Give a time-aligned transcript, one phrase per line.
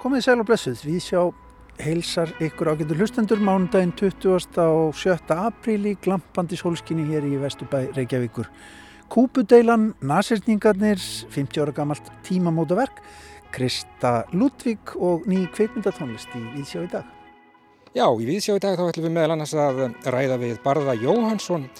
[0.00, 1.20] Komið sæl og blessuð, við sjá
[1.78, 4.56] heilsar ykkur ágættur hlustendur mánudaginn 20.
[4.64, 5.36] og 7.
[5.36, 8.48] apríl í glampandi sólskinni hér í Vesturbæ Reykjavíkur.
[9.14, 10.98] Kúpudeilan, nasirningarnir,
[11.30, 12.98] 50 ára gamalt tímamótaverk,
[13.54, 17.06] Krista Ludvík og ný kveikmyndatónlist í Víðsjá í dag.
[17.94, 21.70] Já, í Víðsjá í dag þá ætlum við meðal annars að ræða við Barða Jóhansson,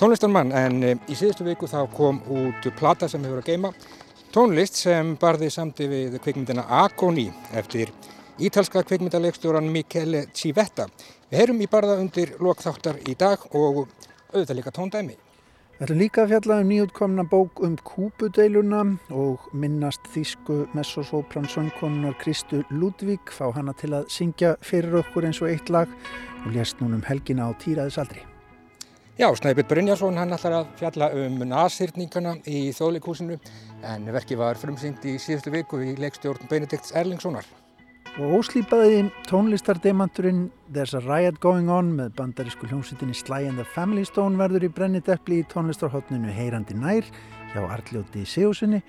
[0.00, 3.74] tónlistarmann, en eh, í síðustu viku þá kom út plata sem hefur að geima
[4.34, 7.92] tónlist sem Barði samti við kveikmyndina Agoni eftir
[8.42, 10.88] ítalska kveikmyndalegstjóran Michele Civetta.
[11.30, 13.84] Við heyrum í Barða undir lokþáttar í dag og
[14.32, 15.14] auðvitað líka tóndæmi.
[15.76, 18.82] Við ætlum líka að fjalla um nýjútkomna bók um kúpudeiluna
[19.14, 25.42] og minnast þýsku messosópran söngkonunar Kristu Ludvík fá hana til að syngja fyrir okkur eins
[25.42, 25.90] og eitt lag
[26.42, 28.33] og lést núnum helgina á týraðisaldri.
[29.14, 33.36] Já, Snæbjörn Brynjarsson hann ætlar að fjalla um nasýrningana í þóðleikúsinu
[33.86, 37.46] en verki var frumsýnd í síðustu viku í leikstjórn Benedikts Erlingssonar
[38.18, 44.02] og óslýpaði tónlistardemanturinn There's a Riot Going On með bandarísku hljómsveitinni Sly and the Family
[44.02, 47.06] Stone verður í brenniteppli í tónlistarhóttninu Heyrandi nær
[47.52, 48.82] hjá Arljóti Sigurssoni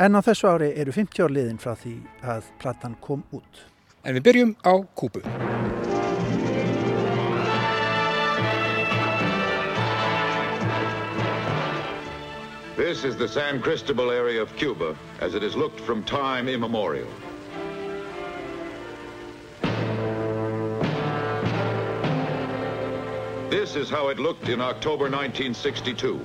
[0.00, 3.66] en á þessu ári eru 50 ár liðin frá því að platan kom út.
[4.00, 5.20] En við byrjum á Kúpu.
[12.76, 17.08] This is the San Cristobal area of Cuba as it is looked from time immemorial.
[23.50, 26.18] This is how it looked in October 1962.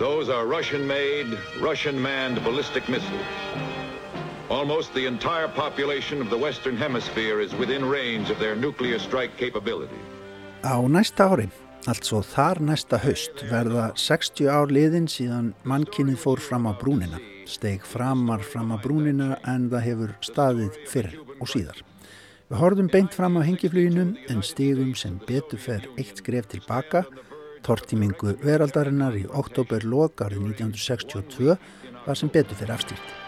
[0.00, 3.22] Those are Russian-made, Russian-manned ballistic missiles.
[4.50, 9.36] Almost the entire population of the Western Hemisphere is within range of their nuclear strike
[9.36, 10.00] capability.
[10.64, 11.30] Á næsta
[11.82, 17.18] ári, altså þar næsta haust, verða 60 ár liðin síðan mannkynnið fór fram á brúnina.
[17.46, 21.82] Steg framar fram á brúnina en það hefur staðið fyrr og síðar.
[22.50, 27.04] Við horfum beint fram á hengifluginu en stígum sem betur fer eitt skref tilbaka,
[27.62, 31.56] tortímingu veraldarinnar í oktober lokarið 1962
[32.06, 33.21] var sem betur fer afstýrt.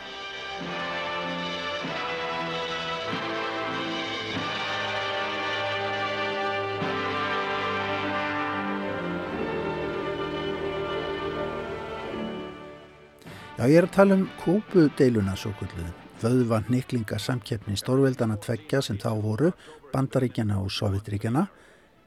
[13.54, 18.96] Já, ég er að tala um kúpudeiluna svo kulluðum vöðva niklinga samkeppni stórveldana tveggja sem
[18.98, 19.52] þá voru,
[19.92, 21.44] Bandaríkjana og Sovjetríkjana,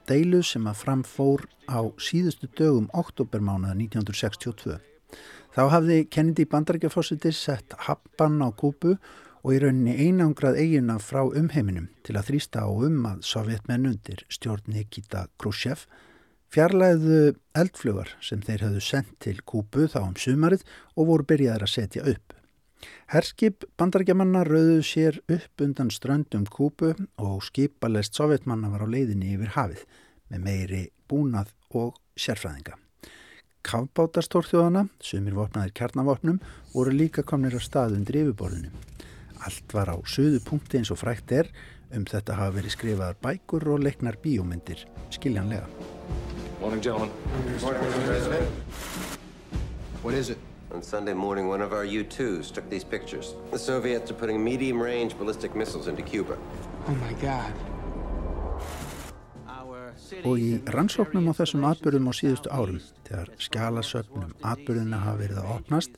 [0.09, 4.75] deilu sem að framfór á síðustu dögum oktobermánaða 1962.
[5.55, 8.97] Þá hafði Kennedy Bandaríkjafósiti sett happan á kúpu
[9.39, 14.25] og í rauninni einangrað eigina frá umheiminum til að þrýsta á um að sovjetmenn undir
[14.27, 15.87] stjórn Nikita Khrushchev
[16.53, 20.65] fjarlæðu eldflugar sem þeir hafðu sendt til kúpu þá um sumarið
[20.95, 22.33] og voru byrjaðir að setja upp.
[23.11, 29.55] Herskip bandarækjamanna rauðu sér upp undan ströndum kúpu og skipalest sovjetmanna var á leiðinni yfir
[29.55, 29.85] hafið
[30.31, 32.75] með meiri búnað og sérfræðinga.
[33.67, 36.37] Kavbátarstórþjóðana, sumir vopnaðir kjarnavopnum,
[36.71, 38.71] voru líka komnir á stað undir yfirborðinu.
[39.43, 41.51] Allt var á söðu punkti eins og frækt er,
[41.91, 45.67] um þetta hafa verið skrifaðar bækur og leiknar bíómyndir, skiljanlega.
[46.59, 47.11] Morning, gentlemen.
[47.61, 47.81] Morning,
[50.01, 50.39] What is it?
[50.73, 53.35] On Sunday morning, one of our U-2s took these pictures.
[53.51, 56.35] The Soviets are putting medium-range ballistic missiles into Cuba.
[56.87, 57.53] Oh my God.
[60.25, 65.51] Og í rannsóknum á þessum atbyrðum á síðustu árum, þegar skjálasöfnum atbyrðina hafa verið að
[65.57, 65.97] opnast,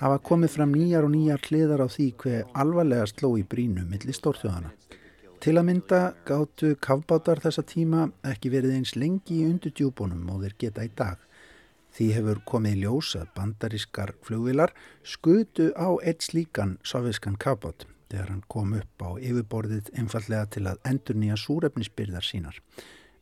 [0.00, 4.16] hafa komið fram nýjar og nýjar hliðar á því hver alvarlega sló í brínu millir
[4.16, 4.72] stórþjóðana.
[5.40, 10.54] Til að mynda gáttu kavbátar þessa tíma ekki verið eins lengi í undurdjúbunum og þeir
[10.60, 11.16] geta í dag.
[11.96, 18.34] Því hefur komið í ljós að bandarískar flugvilar skutu á eitt slíkan soviskan kábát þegar
[18.34, 22.60] hann kom upp á yfirborðið einfallega til að endur nýja súrefnisbyrðar sínar.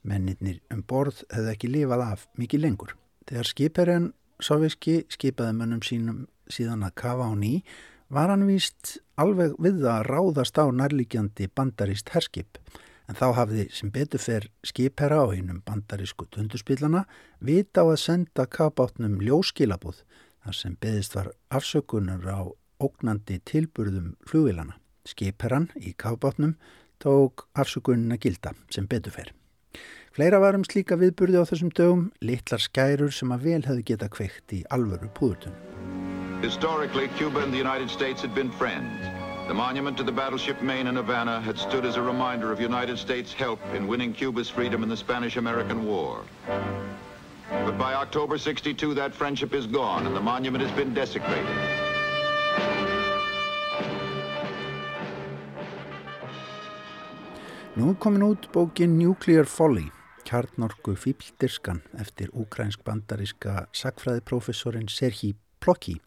[0.02, 2.96] Mennirnir um borð hefði ekki lifað af mikið lengur.
[3.30, 4.10] Þegar skipherjan
[4.42, 7.60] soviski skipaði mönnum sínum síðan að kafa á ný
[8.08, 12.60] var hann víst alveg við að ráðast á nærlíkjandi bandaríst herskip
[13.08, 17.04] en þá hafði sem betur fer skipherra á einum bandarísku tundurspillana
[17.40, 20.02] vita á að senda kapátnum ljóskilabúð
[20.44, 22.42] þar sem beðist var afsökunar á
[22.78, 24.78] ógnandi tilburðum flugilana.
[25.08, 26.56] Skipherran í kapátnum
[27.02, 29.32] tók afsökunina gilda sem betur fer.
[30.12, 34.56] Fleira varum slíka viðburði á þessum dögum, litlar skærur sem að vel hefði geta kveikt
[34.56, 35.77] í alvöru púðutun.
[36.42, 39.02] Historically, Cuba and the United States had been friends.
[39.48, 42.96] The monument to the battleship Maine in Havana had stood as a reminder of United
[42.96, 46.22] States help in winning Cuba's freedom in the Spanish-American War.
[47.50, 51.58] But by October 62, that friendship is gone and the monument has been desecrated.
[57.74, 59.90] Nú er komin út bókin Nuclear Folly,
[60.24, 65.98] kjarnorku fýbildiskan eftir ukrainsk bandaríska sakfræðiprofessorin Serhíp Plokki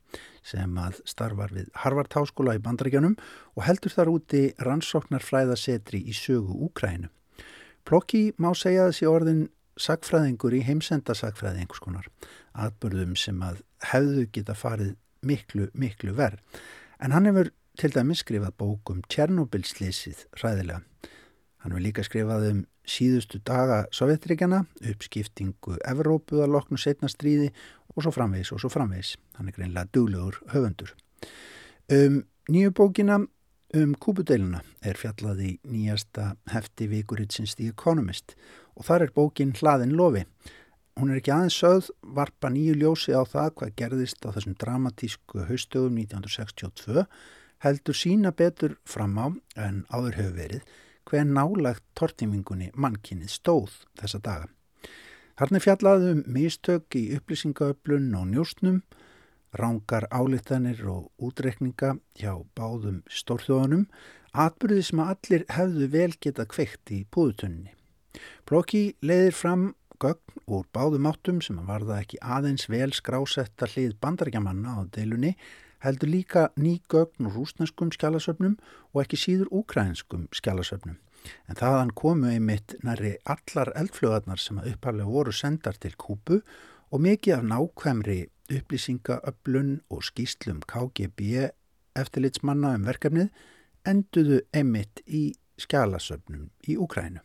[0.45, 3.15] sem að starfar við Harvard Háskóla í bandaríkjanum
[3.55, 7.11] og heldur þar úti rannsóknarfræðasetri í sögu Úkrænu.
[7.85, 9.45] Plokki má segja þessi orðin
[9.81, 12.09] sagfræðingur í heimsendasagfræði einhvers konar,
[12.53, 13.61] atbörðum sem að
[13.91, 14.95] hefðu geta farið
[15.25, 16.41] miklu, miklu verð.
[17.01, 20.81] En hann hefur til dæmis skrifað bókum Tjernobyl-slísið ræðilega.
[21.61, 22.61] Hann hefur líka skrifað um
[22.91, 27.51] síðustu daga Sovjetríkjana, uppskiptingu Evrópu að loknu setna stríði
[27.95, 29.15] og svo framvegs og svo framvegs.
[29.37, 30.93] Hann er greinlega duglegur höfundur.
[31.91, 33.19] Um nýju bókina
[33.73, 38.35] um kúpudeiluna er fjallað í nýjasta hefti vikuritsins The Economist
[38.75, 40.25] og þar er bókin Hlaðin lofi.
[40.99, 45.45] Hún er ekki aðeins sögð varpa nýju ljósi á það hvað gerðist á þessum dramatísku
[45.47, 47.05] haustögum 1962
[47.63, 50.73] heldur sína betur fram á en áður hefur verið
[51.07, 54.49] hver nálagt tortimingunni mannkynnið stóð þessa daga.
[55.41, 58.75] Harni fjallaðum mistök í upplýsingaöflun og njóstnum,
[59.57, 63.87] rángar álittanir og útrekninga hjá báðum stórþjóðunum,
[64.37, 67.73] atbyrðið sem allir hefðu vel geta kveikt í púðutunni.
[68.45, 69.65] Blokki leiðir fram
[69.97, 75.33] gögn úr báðum áttum sem varða ekki aðeins vel skrásetta hlið bandarækjamanna á deilunni
[75.81, 78.59] heldur líka ný gögn úr rúsneskum skjálasöfnum
[78.93, 81.01] og ekki síður úkrænskum skjálasöfnum.
[81.49, 86.41] En þaðan komu einmitt næri allar eldflöðarnar sem að upphæflega voru sendar til Kúpu
[86.91, 88.19] og mikið af nákvæmri
[88.51, 91.49] upplýsingaöflun og skýslum KGB
[91.99, 93.29] eftirlitsmanna um verkefnið
[93.87, 95.31] enduðu einmitt í
[95.61, 97.21] skjálasöfnum í Úkrænu.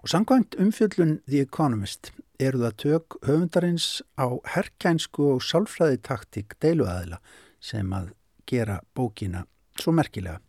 [0.00, 7.20] Og sangvænt umfjöllun The Economist eru það tök höfundarins á herkænsku og sálfræði taktík deiluaðila
[7.60, 8.14] sem að
[8.48, 9.44] gera bókina
[9.76, 10.40] svo merkilega.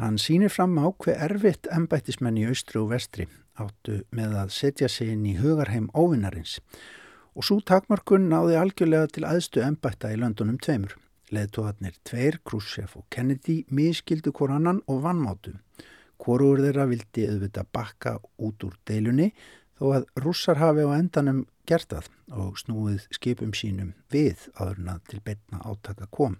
[0.00, 3.26] Hann sýnir fram á hver erfitt ennbættismenn í austri og vestri
[3.60, 6.60] áttu með að setja sig inn í hugarheim óvinnarins
[7.36, 10.96] og svo takmarkun náði algjörlega til aðstu ennbætta í löndunum tveimur.
[11.32, 15.54] Leðtóðarnir tveir, Khrushchev og Kennedy, miskildu hvort annan og vannmátu.
[16.20, 19.30] Hvorur þeirra vildi auðvitað bakka út úr deilunni
[19.80, 25.22] þó að rússar hafi á endanum gert það og snúið skipum sínum við aðurna til
[25.24, 26.36] beitna átaka kom.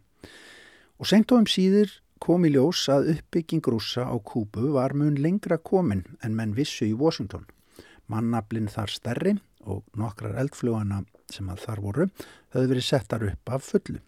[1.00, 5.16] Og senkt og um síður kom í ljós að uppbygging rússa á Kúbu var mun
[5.18, 7.48] lengra komin en menn vissu í Washington.
[8.06, 9.32] Mannablinn þar stærri
[9.66, 11.02] og nokkrar eldflugana
[11.32, 12.06] sem að þar voru
[12.54, 13.98] höfðu verið settar upp af fullu.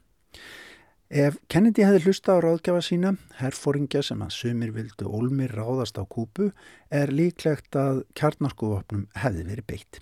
[1.10, 6.02] Ef Kennedy hefði hlusta á ráðgjafa sína, herfóringja sem að sumir vildu olmir ráðast á
[6.06, 6.52] kúpu,
[6.90, 10.00] er líklegt að kjarnarskuvopnum hefði verið beitt.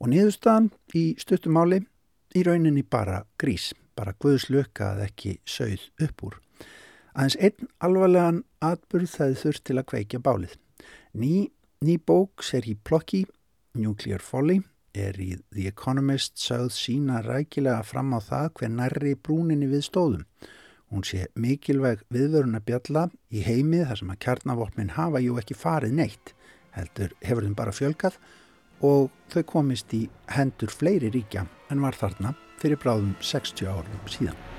[0.00, 1.82] Og niðurstaðan í stuttumáli
[2.36, 6.40] í rauninni bara grís, bara guðslöka að ekki sögð upp úr.
[7.12, 10.54] Aðeins einn alvarlegan atburð það þurft til að kveikja bálið.
[11.12, 11.50] Ný,
[11.84, 13.26] ný bók ser í plokki,
[13.76, 14.62] Nuclear Folly,
[14.96, 20.24] er í The Economist sögð sína rækilega fram á það hver nærri brúninni við stóðum.
[20.92, 25.96] Hún sé mikilvæg viðvöruna bjalla í heimið þar sem að kjarnavopnin hafa jú ekki farið
[26.00, 26.34] neitt,
[26.76, 28.20] heldur hefur þeim bara fjölkað
[28.84, 30.06] og þau komist í
[30.36, 34.51] hendur fleiri ríkja en var þarna fyrir bráðum 60 árum síðan.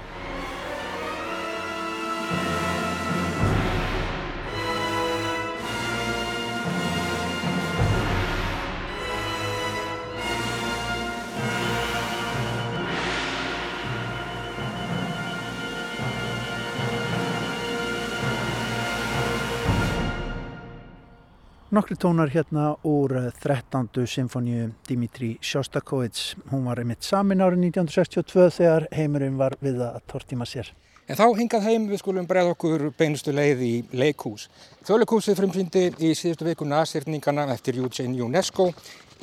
[21.73, 23.89] Nokkri tónar hérna úr 13.
[23.97, 26.35] Eh, symfóníu Dimitri Sjostakovits.
[26.51, 30.69] Hún var einmitt samin árið 1962 þegar heimurinn var við að tortíma sér.
[31.09, 34.51] En þá hingað heim við skulum breið okkur beinustu leið í leikhús.
[34.85, 38.67] Þjóðleikhúsið frumsýndi í síðustu viku nasýrningana eftir Eugene UNESCO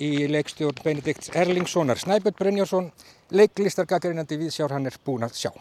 [0.02, 2.88] í leikstjórn Benedikt Erlingssonar Snæbjörn Brynjarsson,
[3.30, 5.52] leiklistargagarinnandi við sjár hann er búin að sjá.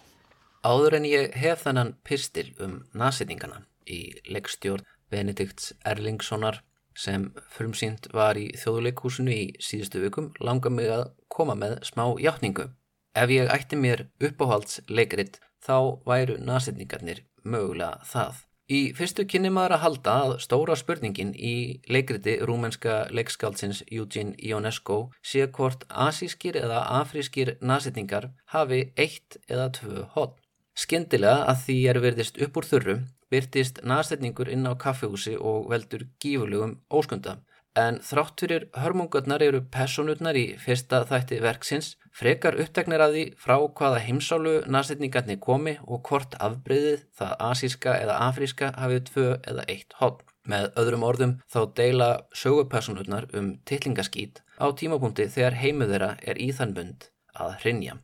[0.66, 6.64] Áður en ég hef þannan pistil um nasýrningana í leikstjórn Benedikt Erlingssonar
[6.96, 12.70] sem frumsýnt var í þjóðuleikúsinu í síðustu vikum langa mig að koma með smá hjáttningu.
[13.16, 18.46] Ef ég ætti mér uppáhalds leikrit þá væru nasetningarnir mögulega það.
[18.70, 25.00] Í fyrstu kynni maður að halda að stóra spurningin í leikriti rúmenska leikskáldsins Eugene Ionesco
[25.26, 30.38] sé hvort asískir eða afrískir nasetningar hafi eitt eða tvö hodn.
[30.78, 32.96] Skyndilega að því er verðist upp úr þurru
[33.32, 37.40] byrtist naðstetningur inn á kaffehúsi og veldur gífurlegum óskunda.
[37.78, 43.56] En þrátt fyrir hörmungarnar eru personutnar í fyrsta þætti verksins frekar uppteknir að því frá
[43.78, 49.96] hvaða heimsálu naðstetningarnir komi og hvort afbreyðið það asíska eða afríska hafið tvö eða eitt
[50.02, 50.26] hodn.
[50.50, 56.50] Með öðrum orðum þá deila sögupersonurnar um tillingaskít á tímapunkti þegar heimuð þeirra er í
[56.58, 58.00] þann bund að hrinja.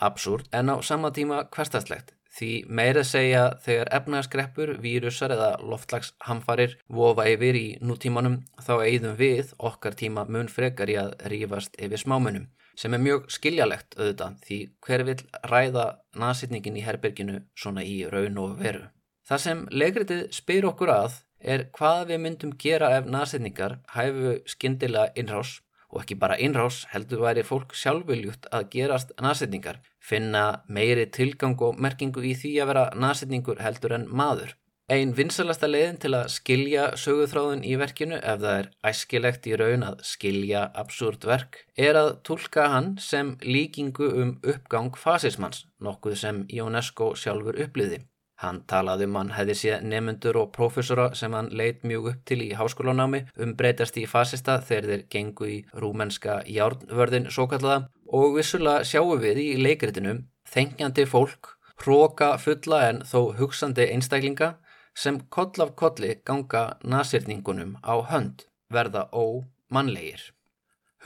[0.00, 7.26] Absúrt en á sama tíma hverstæðslegt Því meira segja þegar efnaskreppur, vírusar eða loftlagshamfarir vofa
[7.28, 12.48] yfir í nútímanum þá eigðum við okkar tíma mun frekar í að rífast yfir smámunum
[12.78, 15.18] sem er mjög skiljalegt auðvitað því hver vil
[15.52, 15.86] ræða
[16.22, 18.86] nasýtningin í herberginu svona í raun og veru.
[19.28, 21.18] Það sem leikritið spyr okkur að
[21.54, 25.58] er hvað við myndum gera ef nasýtningar hæfu skindilega innrás
[25.92, 31.78] og ekki bara innrás heldur væri fólk sjálfviljútt að gerast nasetningar, finna meiri tilgang og
[31.78, 34.56] merkingu í því að vera nasetningur heldur en maður.
[34.92, 39.86] Einn vinsalasta leiðin til að skilja söguþráðun í verkinu ef það er æskilegt í raun
[39.86, 46.42] að skilja absúrt verk er að tólka hann sem líkingu um uppgang fasismans, nokkuð sem
[46.66, 48.02] UNESCO sjálfur uppliði.
[48.42, 52.40] Hann talaði um hann hefði séð nemyndur og prófessora sem hann leitt mjög upp til
[52.42, 57.86] í háskólanámi um breytast í fasista þegar þeir gengu í rúmenska járnvörðin svo kallaða
[58.18, 64.56] og vissulega sjáum við í leikritinum þengjandi fólk, hróka fulla en þó hugsandi einstaklinga
[64.94, 70.32] sem koll af kolli ganga nasirningunum á hönd verða ómannlegir.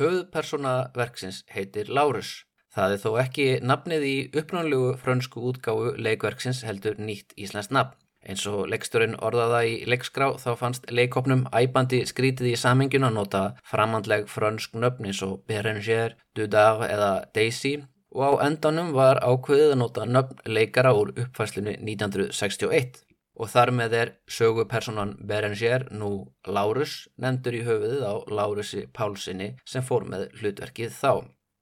[0.00, 6.98] Höfðpersona verksins heitir Lárus Það er þó ekki nafnið í upprannlegu frönsku útgáfu leikverksins heldur
[7.00, 7.96] nýtt Íslands nafn.
[8.26, 13.42] Eins og leiksturinn orðaða í leikskrá þá fannst leikopnum æbandi skrítið í samingin að nota
[13.70, 17.78] framhandleg frönsk nöfn eins og Berenger, Dudar eða Daisy
[18.12, 23.00] og á endanum var ákveðið að nota nöfn leikara úr uppfæslinu 1961
[23.36, 26.10] og þar með er sögupersonan Berenger nú
[26.44, 31.12] Lárus nefndur í höfuðið á Lárusi Pálssoni sem fór með hlutverkið þá.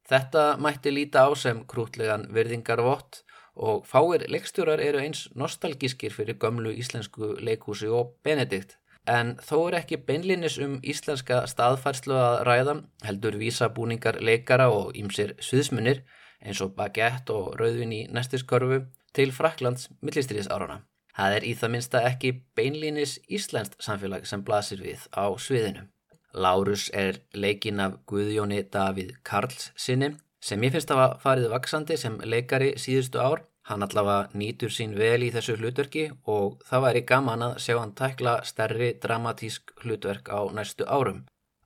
[0.04, 3.22] Þetta mætti líta á sem krútlegan virðingarvott
[3.54, 8.76] og fáir leikstjórar eru eins nostalgískir fyrir gömlu íslensku leikúsi og Benedikt.
[9.06, 15.34] En þó er ekki beinlinis um íslenska staðfærslu að ræða, heldur vísabúningar leikara og ímsir
[15.44, 16.02] sviðsmunir
[16.44, 18.82] eins og bagett og rauðvin í næstiskörfu
[19.16, 20.82] til Fraklands millistriðis árana.
[21.14, 25.86] Það er í það minsta ekki beinlinis íslenskt samfélag sem blasir við á sviðinu.
[26.34, 30.14] Lárus er leikin af Guðjóni Davíð Karls sinni
[30.44, 33.44] sem ég finnst að hafa farið vaksandi sem leikari síðustu ár.
[33.64, 37.94] Hann allavega nýtur sín vel í þessu hlutverki og það væri gaman að sjá hann
[37.96, 41.22] tækla stærri dramatísk hlutverk á næstu árum.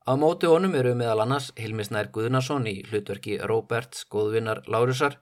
[0.06, 5.18] Á móti honum eru meðal annars Hilmisnær Guðnason í hlutverki Róberts Góðvinnar Lárusar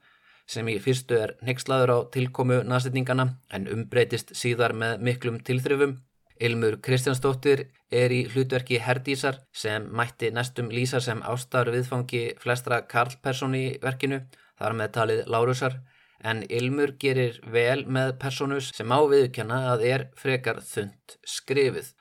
[0.46, 5.96] sem í fyrstu er nexlaður á tilkomu næstendingana en umbreytist síðar með miklum tilþrifum
[6.40, 13.62] Ilmur Kristjánsdóttir er í hlutverki Herdísar sem mætti næstum lýsa sem ástar viðfangi flestra karlpersoni
[13.70, 14.20] í verkinu,
[14.60, 15.78] þar með talið Lárusar,
[16.20, 21.94] en Ilmur gerir vel með personus sem á viðkjanna að er frekar þund skrifið.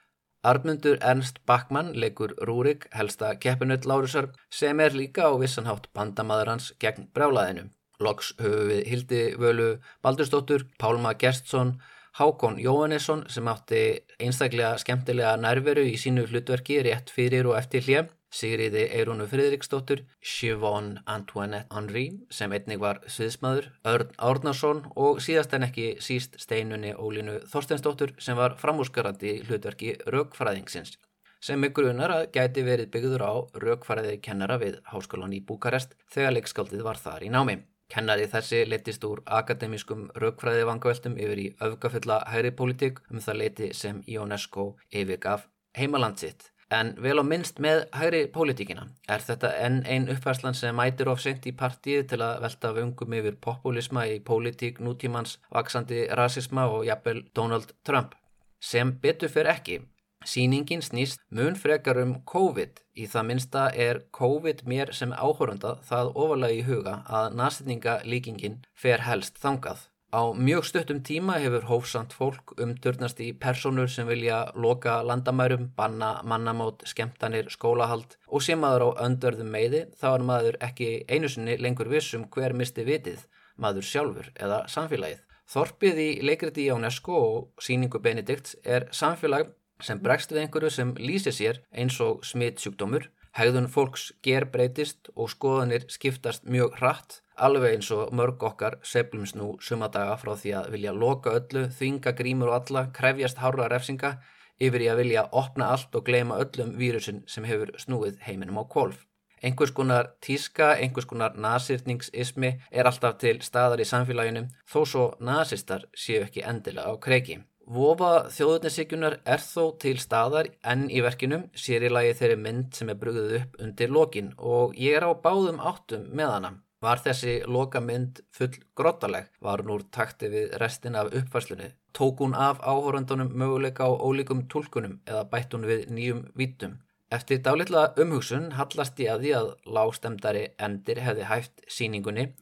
[0.45, 6.73] Armundur Ernst Backmann leikur Rúrik, helsta keppinut Lárusar, sem er líka á vissanhátt bandamaður hans
[6.79, 7.69] gegn brálaðinu.
[8.03, 9.69] Loks höfu við Hildi Völu
[10.03, 11.77] Baldurstóttur, Pálma Gerstsson,
[12.15, 13.79] Hákon Jóhannesson sem átti
[14.23, 20.93] einstaklega skemmtilega nærveru í sínu hlutverki rétt fyrir og eftir hlið, Sigriði Eirúnu Fridriksdóttur, Siobhan
[21.11, 27.41] Antoinette Henry sem einnig var sviðsmaður, Örn Árnarsson og síðast en ekki síst steinunni Ólínu
[27.51, 30.95] Þorstensdóttur sem var framúskarandi hlutverki Rökfræðingsins
[31.43, 36.39] sem ykkur unar að gæti verið byggður á Rökfræði kennara við Háskólan í Búkarest þegar
[36.39, 37.59] leikskaldið var þar í námi.
[37.93, 43.69] Kennari þessi letist úr akademískum raukfræði vangaveltum yfir í öfgafulla hægri pólitík um það leti
[43.81, 44.65] sem UNESCO
[45.01, 46.49] yfirgaf heimaland sitt.
[46.73, 51.21] En vel á minnst með hægri pólitíkina er þetta enn einn uppfærslan sem mætir of
[51.21, 56.87] sent í partíið til að velta vöngum yfir populisma í pólitík nútímans vaksandi rasisma og
[56.89, 58.15] jafnvel Donald Trump.
[58.59, 59.77] Sem betur fyrir ekki
[60.25, 62.79] Sýningin snýst mun frekar um COVID.
[62.97, 69.05] Í það minsta er COVID mér sem áhörunda það ofalega í huga að næstningalíkingin fer
[69.05, 69.83] helst þangað.
[70.15, 76.21] Á mjög stuttum tíma hefur hófsamt fólk umturnast í personur sem vilja loka landamærum, banna
[76.23, 81.57] mannamót, skemtanir, skólahald og sem maður á öndörðum meiði þá er maður ekki einu sinni
[81.61, 83.27] lengur vissum hver misti vitið,
[83.61, 85.21] maður sjálfur eða samfélagið.
[85.51, 89.51] Þorpið í leikriti í UNESCO og síningu Benedikts er samfélag
[89.83, 95.31] sem bregst við einhverju sem lýsir sér eins og smittsjúkdómur, hegðun fólks ger breytist og
[95.33, 100.69] skoðanir skiptast mjög hratt, alveg eins og mörg okkar seflums nú sumadaga frá því að
[100.75, 104.13] vilja loka öllu, þvinga grímur og alla, krefjast hára refsinga,
[104.59, 108.63] yfir í að vilja opna allt og gleyma öllum vírusin sem hefur snúið heiminum á
[108.71, 109.03] kvolf.
[109.43, 115.83] Einhvers konar tíska, einhvers konar nasirningsismi er alltaf til staðar í samfélaginu þó svo nasistar
[115.91, 121.87] séu ekki endilega á kreiki Vofa þjóðuninsíkunar er þó til staðar enn í verkinum, sér
[121.87, 125.57] í lagi þeirri mynd sem er brugðið upp undir lokin og ég er á báðum
[125.57, 126.51] áttum með hana.
[126.85, 132.21] Var þessi loka mynd full grottaleg, var hún úr takti við restin af uppfærslunni, tók
[132.21, 136.77] hún af áhórandunum möguleika á ólíkum tólkunum eða bætt hún við nýjum vítum.
[137.09, 142.33] Eftir dálitla umhugsun hallast ég að því að lágstemdari endir hefði hæft síningunni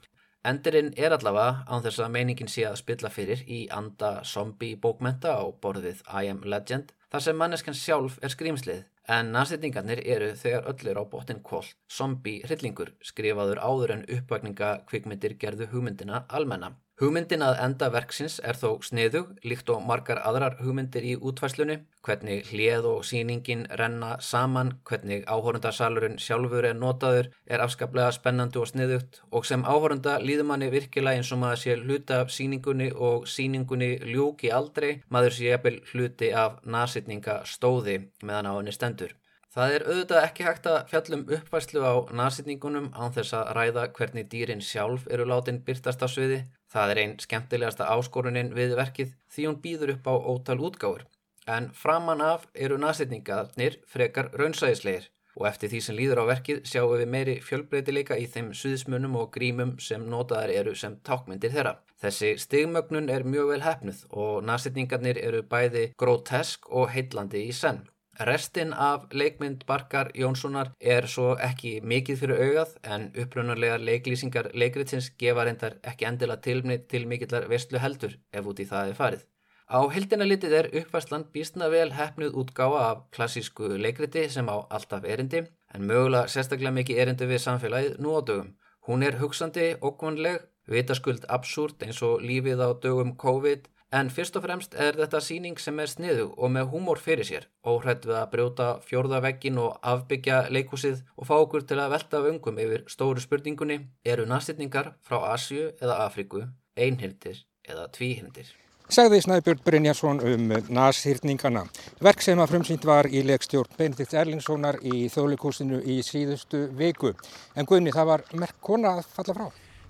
[0.44, 5.38] Endirinn er allavega án þess að meiningin sé að spilla fyrir í anda zombie bókmenta
[5.40, 8.82] á borðið I am legend þar sem manneskjan sjálf er skrýmslið
[9.16, 14.74] en nasetningarnir eru þegar öll er á botinn kvóll zombie hryllingur skrifaður áður en uppvækninga
[14.92, 16.74] kvikmyndir gerðu hugmyndina almenna.
[17.02, 22.52] Hugmyndin að enda verksins er þó sniðug, líkt og margar aðrar hugmyndir í útfæslunni, hvernig
[22.52, 29.24] hlið og síningin renna saman, hvernig áhórundasalurinn sjálfur er notaður, er afskaplega spennandi og sniðugt.
[29.34, 33.92] Og sem áhórunda líður manni virkilega eins og maður sé hluti af síningunni og síningunni
[34.14, 39.18] ljúki aldrei, maður sé eppil hluti af nasitninga stóði meðan á henni stendur.
[39.54, 44.26] Það er auðvitað ekki hægt að fjallum uppfæslu á nasitningunum án þess að ræða hvernig
[44.32, 46.40] dýrin sjálf eru látin byrtast á sviði.
[46.74, 51.06] Það er einn skemmtilegasta áskorunin við verkið því hún býður upp á ótal útgáður.
[51.46, 56.98] En framan af eru nasetningarnir frekar raunsæðislegir og eftir því sem líður á verkið sjáum
[56.98, 61.78] við meiri fjölbreytileika í þeim suðismunum og grímum sem notaðar eru sem tákmyndir þeirra.
[62.02, 67.84] Þessi stigmögnun er mjög vel hefnuð og nasetningarnir eru bæði grótesk og heitlandi í senn.
[68.20, 75.08] Restinn af leikmynd Barkar Jónssonar er svo ekki mikið fyrir augað en upprunarlegar leiklýsingar leikritsins
[75.18, 79.24] gefa reyndar ekki endila tilmni til mikillar vestlu heldur ef út í það er farið.
[79.66, 85.10] Á heldina litið er uppværslan býstna vel hefnuð útgáfa af klassísku leikriti sem á alltaf
[85.16, 85.42] erindi
[85.74, 88.54] en mögulega sérstaklega mikið erindi við samfélagið nú á dögum.
[88.86, 90.38] Hún er hugsandi, okkvanleg,
[90.70, 95.60] vitaskuld absúrt eins og lífið á dögum COVID En fyrst og fremst er þetta síning
[95.62, 100.40] sem er sniðu og með húmor fyrir sér, óhrætt við að brjóta fjórðaveggin og afbyggja
[100.50, 105.68] leikúsið og fá okkur til að velta vöngum yfir stóru spurningunni, eru næstitningar frá Asju
[105.76, 106.42] eða Afriku,
[106.74, 108.50] einhildir eða tvíhildir?
[108.90, 111.64] Sagði Snæbjörn Brynjarsson um nashýrningana.
[112.02, 117.14] Verk sem að frumsýnd var í leikstjórn Benedikt Erlingssonar í þjóðleikúsinu í síðustu viku.
[117.54, 119.48] En Guðni, það var merk kona að falla frá.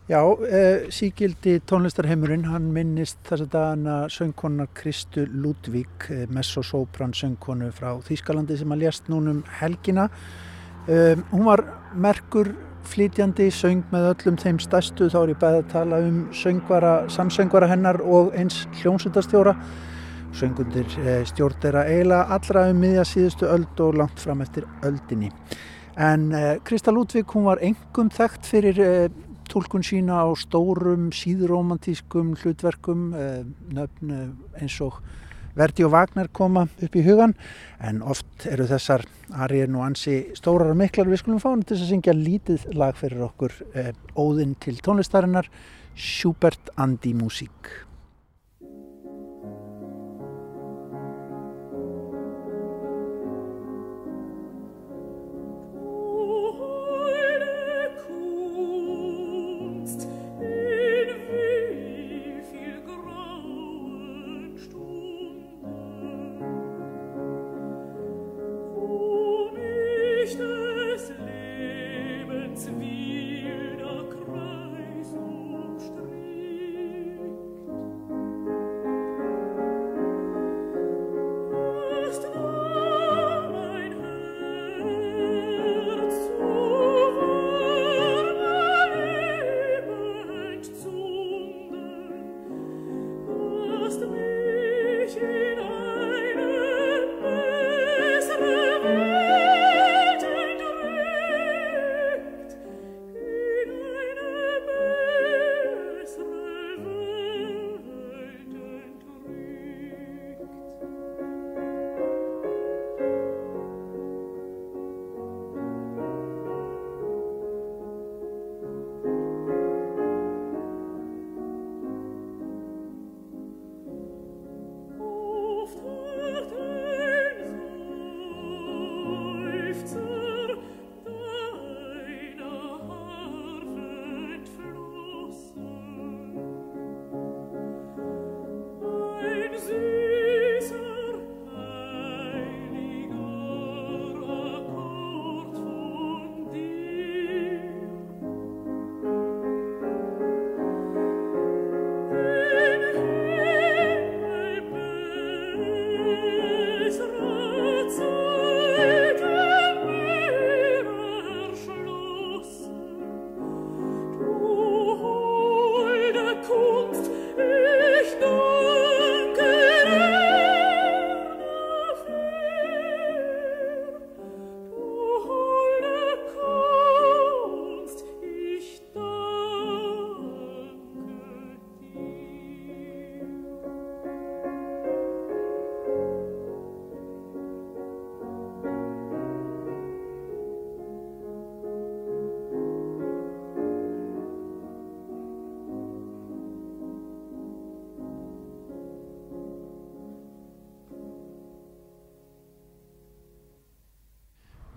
[0.10, 7.72] Já, eh, síkildi tónlistarheimurinn, hann minnist þess að dana söngkonna Kristu Ludvík, eh, messosopran söngkonu
[7.72, 10.10] frá Þýskalandi sem að lést núnum helgina.
[10.90, 11.64] Eh, hún var
[11.96, 17.08] merkur flytjandi, söng með öllum þeim stærstu, þá er ég bæðið að tala um söngvara,
[17.08, 19.56] samsöngvara hennar og eins hljómsutastjóra.
[20.34, 25.32] Söngundir eh, stjórn þeirra eiginlega allra um miðja síðustu öld og langt fram eftir öldinni.
[25.96, 29.10] En eh, Krista Ludvík, hún var engum þekkt fyrir
[29.54, 34.98] tólkun sína á stórum síðromantískum hlutverkum eh, nöfn eh, eins og
[35.54, 37.36] Verdi og Wagner koma upp í hugan
[37.78, 39.06] en oft eru þessar
[39.46, 41.06] ariðir nú ansi stórar og miklar.
[41.12, 45.52] Við skulum fá henni til að syngja lítið lag fyrir okkur eh, óðinn til tónlistarinnar
[45.94, 47.70] Schubert Andi Musík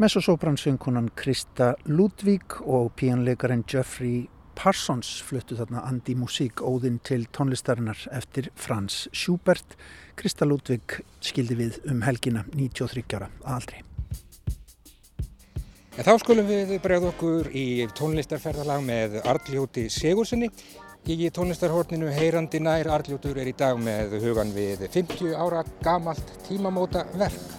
[0.07, 8.53] Messosopran-söngunan Krista Ludvík og píanleikaren Jeffrey Parsons fluttu þarna Andi Musík óðinn til tónlistarinnar eftir
[8.55, 9.75] Frans Schubert.
[10.15, 13.83] Krista Ludvík skildi við um helgina 93 ára aldrei.
[15.97, 17.67] En þá skulum við bregða okkur í
[17.99, 20.53] tónlistarferðalag með Arljóti Sigurssoni.
[21.11, 27.09] Í tónlistarhorninu Heyrandi nær Arljótur er í dag með hugan við 50 ára gamalt tímamóta
[27.19, 27.56] verk.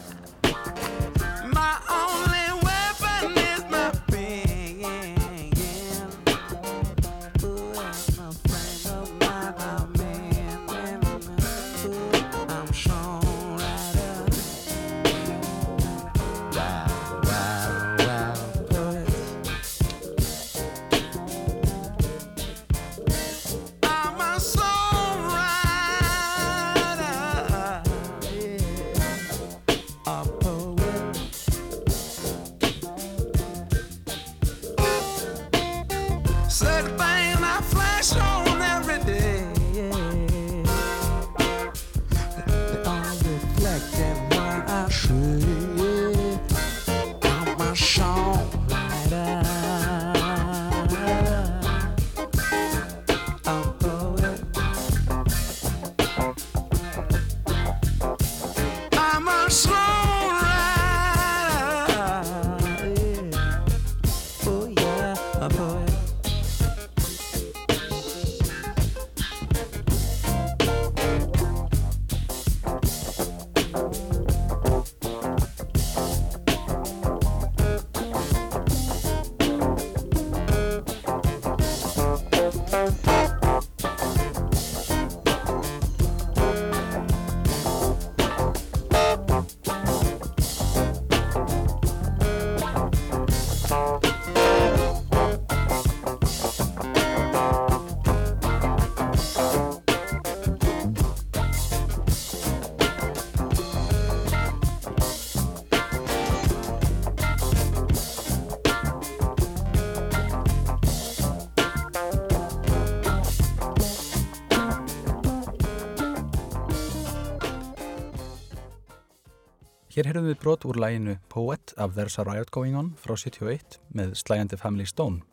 [119.98, 123.80] Hér heyrðum við brot úr læginu Poet af There's a Riot Going On frá 71
[123.98, 125.24] með slægjandi Family Stone.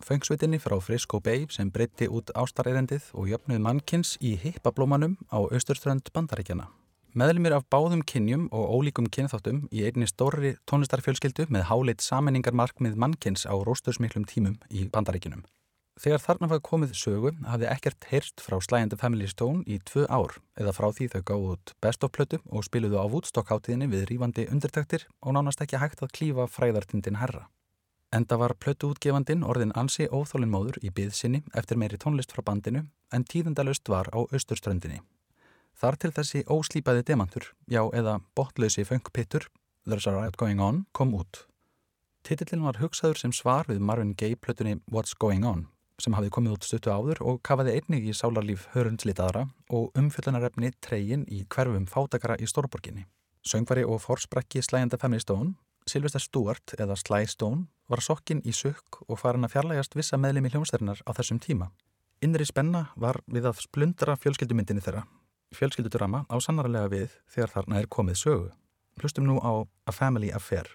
[0.00, 6.08] Föngsvitinni frá Frisco Bay sem breytti út ástarerendið og jöfnuð mannkins í hippablómanum á austurströnd
[6.16, 6.70] bandaríkjana.
[7.12, 13.44] Meðlumir af báðum kynjum og ólíkum kynþáttum í einni stóri tónlistarfjölskyldu með háleitt saminningarmarkmið mannkins
[13.44, 15.44] á róstursmiklum tímum í bandaríkinum.
[15.94, 20.32] Þegar þarna var komið sögu hafði ekkert heyrst frá slægjandi Family Stone í tvö ár
[20.58, 24.48] eða frá því þau gáðu út best of plötu og spiluðu á Woodstock-háttíðinni við rýfandi
[24.50, 27.46] undirtæktir og nánast ekki hægt að klífa fræðartindin herra.
[28.14, 33.86] Enda var plötuútgefandin orðin ansi óþólinnmóður í byðsynni eftir meiri tónlist frá bandinu en tíðendalust
[33.90, 34.98] var á austurströndinni.
[35.78, 39.46] Þar til þessi óslýpaði demantur, já eða botlausi funkpittur,
[39.86, 41.44] There's a Riot Going On, kom út.
[42.24, 45.66] Titillin var hugsaður sem svar við Marvin Gaye plötunni What's Going On
[46.02, 51.24] sem hafði komið út stuttu áður og kafaði einnig í sálarlíf hörundslitaðara og umfjöldunarefni treyin
[51.30, 53.06] í hverfum fátakara í Stórborginni.
[53.44, 55.54] Söngvari og forsprakki slægjanda Family Stone,
[55.86, 60.50] Sylvester Stewart eða Sly Stone, var sokkinn í sukk og farin að fjarlægast vissa meðlemi
[60.54, 61.68] hljómsverðinar á þessum tíma.
[62.24, 65.04] Innri spenna var við að splundra fjölskyldumyndinni þeirra.
[65.54, 68.48] Fjölskyldudrama á sannarlega við þegar þarna er komið sögu.
[69.02, 69.52] Hlustum nú á
[69.86, 70.70] A Family Affair.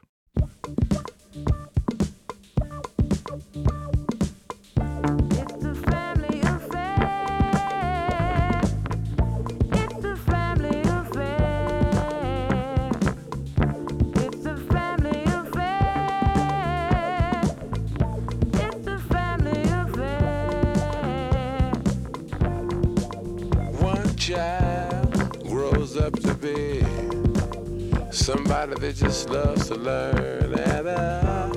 [28.60, 30.54] Somebody that just loves to learn.
[30.54, 31.50] And uh,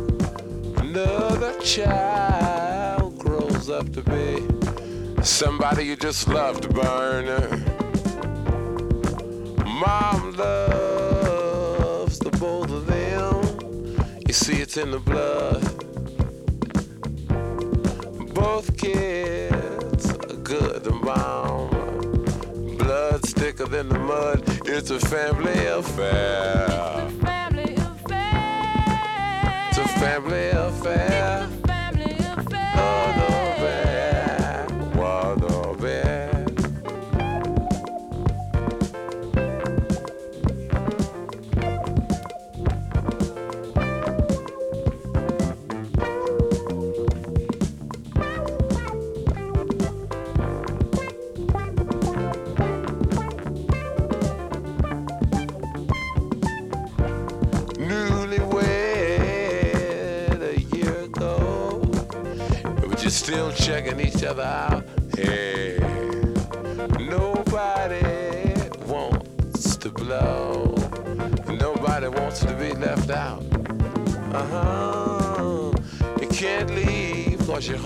[0.77, 7.27] another child grows up to be somebody you just love to burn.
[9.67, 13.43] Mom loves the both of them.
[14.29, 15.63] You see, it's in the blood.
[18.33, 21.42] Both kids are good and mom.
[23.63, 24.43] Thicker than the mud.
[24.67, 26.67] It's a family affair.
[26.67, 29.69] It's a family affair.
[29.69, 31.52] It's a family affair.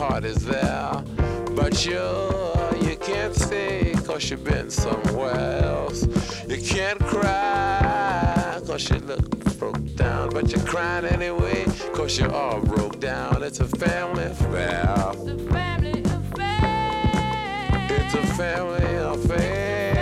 [0.09, 1.03] Heart is there.
[1.55, 2.01] But you,
[2.87, 6.07] you can't stay cause you've been somewhere else.
[6.49, 10.31] You can't cry cause you look broke down.
[10.31, 11.65] But you're crying anyway
[11.95, 13.43] cause you're all broke down.
[13.43, 14.95] It's a family affair.
[15.13, 17.87] It's a family affair.
[17.91, 19.96] It's a family affair.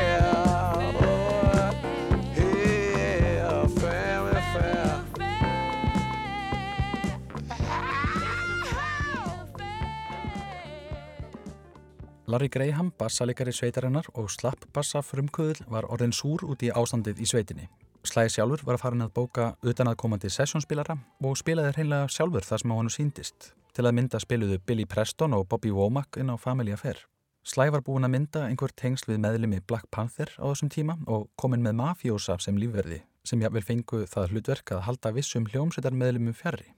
[12.34, 17.28] Larry Graham, bassalikari sveitarinnar og slapp bassa frumkvöðul var orðin súr út í ástandið í
[17.30, 17.68] sveitinni.
[18.02, 22.62] Slæði sjálfur var fara að bóka utan að komandi sessjónspilara og spilaði hreinlega sjálfur það
[22.62, 23.52] sem á hann síndist.
[23.70, 27.04] Til að mynda spiluðu Billy Preston og Bobby Womack inn á Family Affair.
[27.46, 31.28] Slæði var búin að mynda einhver tengsl við meðlimi Black Panther á þessum tíma og
[31.38, 36.34] komin með mafjósa sem lífverði sem jáfnvel fengu það hlutverk að halda vissum hljómsveitar meðlimum
[36.34, 36.74] fjarrri.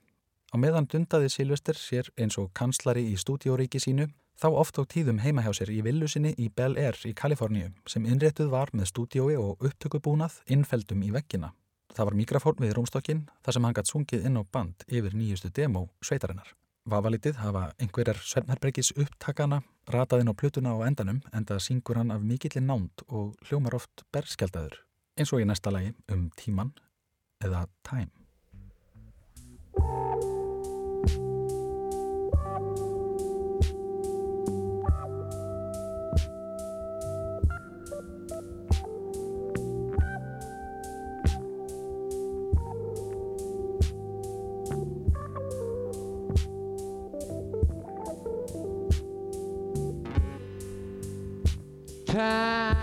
[0.53, 5.23] Á meðan dundaði Silvester sér eins og kanslari í stúdíóríki sínu Þá oft á tíðum
[5.25, 8.91] heima hjá sér í villu sinni í Bel Air í Kaliforníu sem innréttuð var með
[8.91, 11.55] stúdiói og upptökubúnað innfeldum í veggina.
[11.97, 15.49] Það var mikrofón við rúmstokkin þar sem hann gætt sungið inn á band yfir nýjustu
[15.57, 16.53] demo sveitarinnar.
[16.87, 22.21] Vafalitið hafa einhverjar Svernherbergis upptakana rataðinn á plötuna á endanum en það syngur hann af
[22.21, 24.83] mikillin nánd og hljómar oft berskjaldadur
[25.17, 26.77] eins og í næsta lagi um tíman
[27.41, 28.13] eða time.
[52.17, 52.77] Time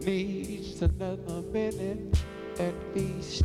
[0.00, 2.18] needs another minute
[2.58, 3.44] at least.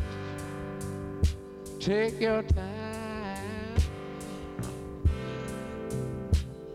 [1.82, 3.76] Take your time,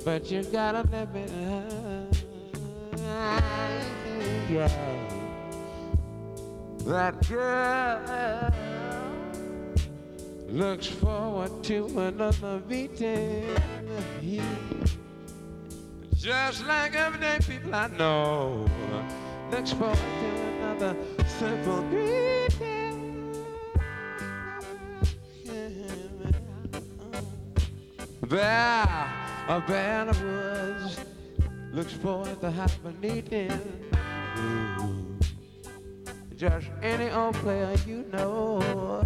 [0.05, 1.25] but you gotta let me.
[4.51, 4.69] Yeah.
[6.85, 8.70] That girl
[10.53, 13.47] looks forward to another beating.
[16.15, 18.67] Just like everyday people I know
[19.51, 20.97] looks forward to another
[21.39, 23.45] simple greeting.
[28.23, 29.09] There,
[29.49, 31.01] a band of woods
[31.73, 33.51] looks forward to have a meeting.
[36.37, 39.05] Just any old player you know,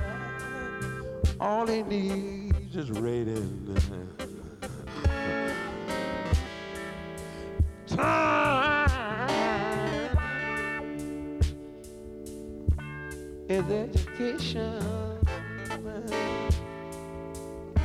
[1.45, 3.77] all he needs is rating.
[13.47, 14.81] is education.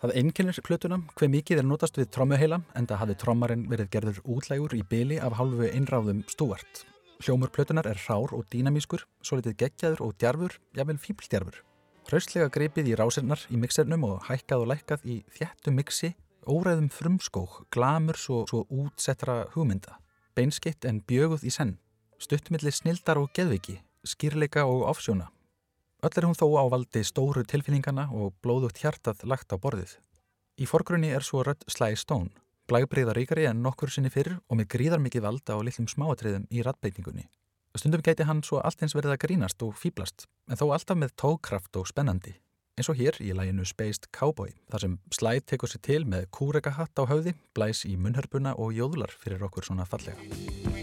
[0.00, 4.20] Það einkennir plötuna hver mikið er notast við trommuheila en það hafði trommarinn verið gerður
[4.24, 6.86] útlægur í byli af hálfu einráðum stúart.
[7.20, 11.69] Hljómur plötunar er rár og dýnamískur, svo litið geggjaður og djarfur, jável fíbldjarfur.
[12.10, 16.08] Hraustlega greipið í rásinnar í mixernum og hækkað og lækkað í þjættu mixi,
[16.42, 19.94] óræðum frumskók, glamurs og svo útsettra hugmynda.
[20.34, 21.76] Beinskitt en bjöguð í senn,
[22.18, 25.28] stuttmilli snildar og geðviki, skýrleika og ofsjóna.
[26.02, 29.94] Öll er hún þó á valdi stóru tilfinningana og blóðugt hjartað lagt á borðið.
[30.58, 32.34] Í forgrunni er svo rödd Sly Stone,
[32.66, 36.66] blægbriða ríkari en nokkur sinni fyrir og með gríðar mikið valda á litlum smáatriðum í
[36.66, 37.30] rattbeitingunni.
[37.78, 41.14] Stundum gæti hann svo allt eins verið að grínast og fýblast, en þó alltaf með
[41.22, 42.34] tókraft og spennandi.
[42.74, 46.98] Eins og hér í læginu Spaced Cowboy, þar sem Sly tekur sér til með kúrekahatt
[46.98, 50.79] á höfði, blæs í munhörpuna og jóðlar fyrir okkur svona fallega.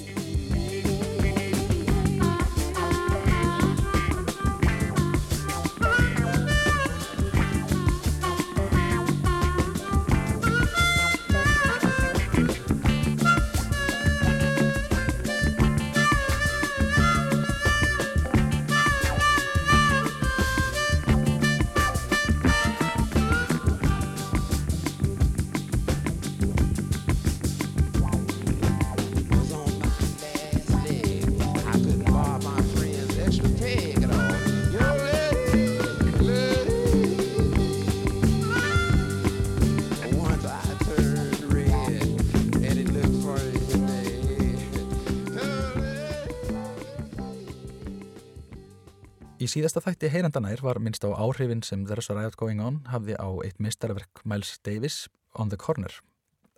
[49.58, 53.26] Síðasta þætti heyrandanær var minnst á áhrifin sem There's a Riot Going On hafði á
[53.41, 55.89] eitt mistarverk Miles Davis On the Corner.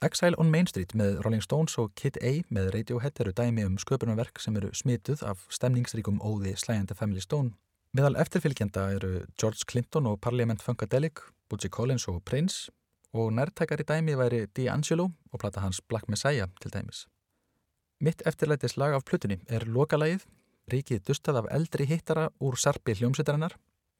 [0.03, 3.77] Exile on Main Street með Rolling Stones og Kid A með Radiohead eru dæmi um
[3.79, 7.53] sköpunarverk sem eru smituð af stemningsríkum óði slæjandi Family Stone.
[7.95, 12.67] Meðal eftirfylgjenda eru George Clinton og Parliament Funkadelic, Bootsy Collins og Prince
[13.15, 17.05] og nærtækari dæmi væri D'Angelo og plata hans Black Messiah til dæmis.
[18.01, 20.27] Mitt eftirlætis lag af plutunni er lokalagið,
[20.71, 23.57] ríkið dustað af eldri hittara úr sarpi hljómsveitarinnar,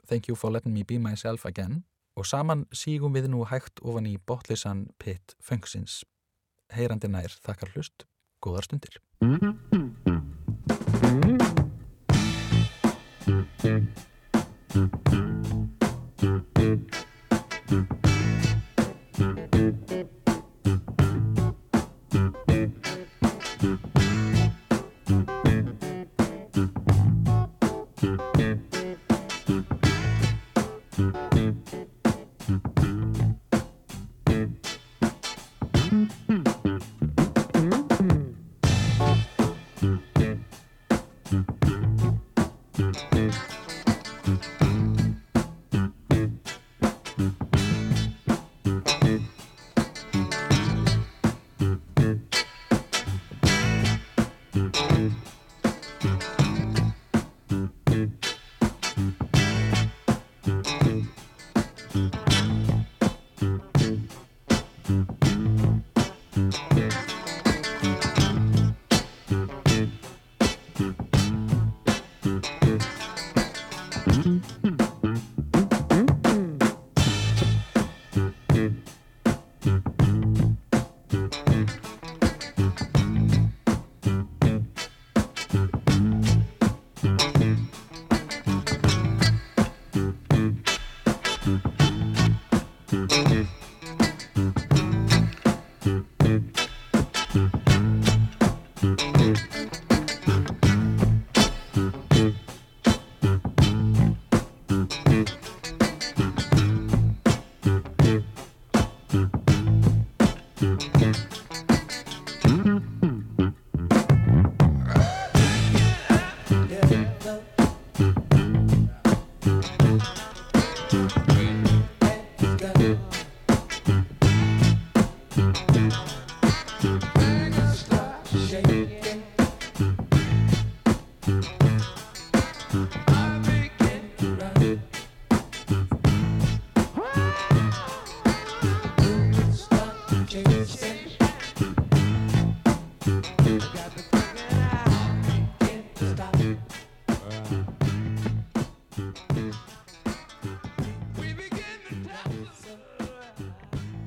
[0.10, 1.84] Thank you for letting me be myself again
[2.18, 6.02] og saman sígum við nú hægt ofan í botlisan pitt funksins.
[6.74, 8.08] Heyrandi nær þakkar hlust,
[8.42, 8.98] góðar stundir.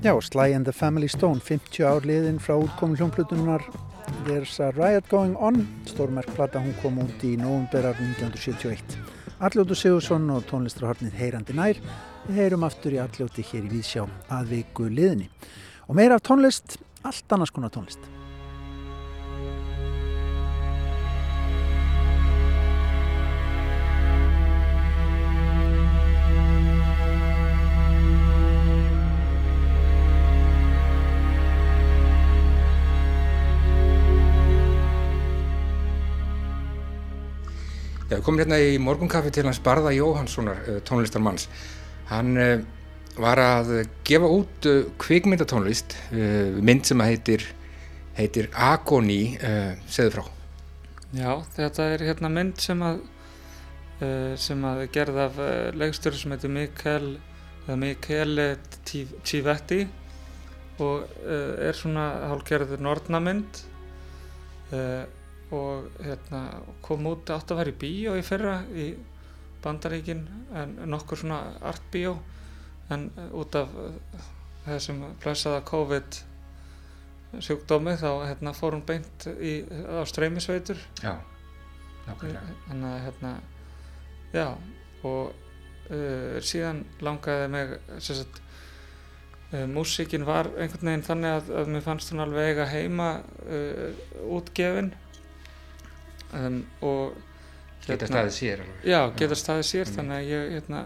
[0.03, 3.63] Já, Sly and the Family Stone, 50 ár liðin frá útkomin hljómplutunar
[4.27, 8.97] There's a Riot Going On, stórmerkplata, hún kom út í nógumberar 1971.
[9.39, 11.79] Arljótu Sigursson og tónlistrahornið Heyrandi nær,
[12.27, 15.31] við heyrum aftur í Arljóti hér í Vísjá að viku liðinni.
[15.87, 18.03] Og meira af tónlist, allt annars konar tónlist.
[38.13, 41.47] Já, við komum hérna í morgunkaffi til hans Barða Jóhanssonar, uh, tónlistarmanns.
[42.11, 42.59] Hann uh,
[43.17, 43.71] var að
[44.05, 47.47] gefa út uh, kvikmyndatónlist, mynd sem heitir,
[48.19, 49.39] heitir Agoni,
[49.89, 50.27] segðu frá.
[51.17, 53.01] Já, þetta er hérna mynd sem að,
[54.41, 55.41] sem að gerð af
[55.79, 57.09] leikstjóri sem heitir Mikael,
[57.81, 58.45] Mikael
[59.25, 59.87] Civetti
[60.83, 63.65] og er svona hálfgerður nortnamynd
[64.73, 65.22] og
[66.03, 66.43] hérna,
[66.85, 68.93] kom út átt að vera í bíó í fyrra í
[69.63, 70.23] bandaríkin
[70.59, 72.17] en nokkur svona art bíó
[72.93, 73.71] en út af
[74.67, 76.21] þessum blessaða COVID
[77.41, 80.81] sjúkdómi þá hérna, fór hún beint í, á streymisveitur.
[81.01, 81.17] Já,
[82.07, 82.57] nákvæmlega.
[82.67, 83.33] Þannig að hérna,
[84.35, 84.47] já
[85.09, 85.33] og
[85.91, 88.43] uh, síðan langaði mig sagt,
[89.53, 93.09] uh, músíkin var einhvern veginn þannig að, að mér fannst hún alveg eiga heima
[93.47, 94.05] uh,
[94.37, 94.93] útgefin
[96.39, 97.19] um, og
[97.83, 98.87] geta hérna, staðið sér alveg.
[98.93, 99.97] já, geta staðið sér mm.
[99.99, 100.83] þannig að ég hérna,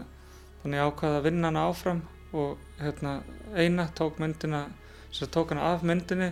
[0.63, 2.03] þannig ákvaði að vinna hana áfram
[2.37, 3.15] og hérna,
[3.55, 4.65] eina tók myndina
[5.11, 6.31] sem tók hana af myndinni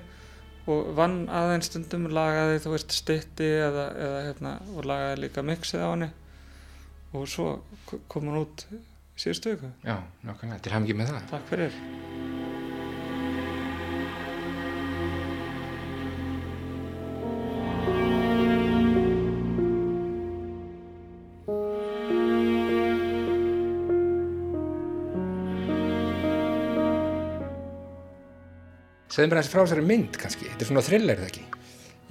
[0.72, 5.86] og vann aðeins stundum lagaði þú veist stitti eða, eða hérna, og lagaði líka mixið
[5.86, 6.12] á henni.
[7.16, 7.50] Og svo
[8.12, 8.68] kom hann út
[9.16, 9.74] síðustu viku.
[9.86, 11.28] Já, nákvæmlega, til hafum ekki með það.
[11.36, 12.25] Takk fyrir
[29.16, 31.44] Segðum bara þessi frá þessari mynd kannski, þetta er svona thriller eða ekki?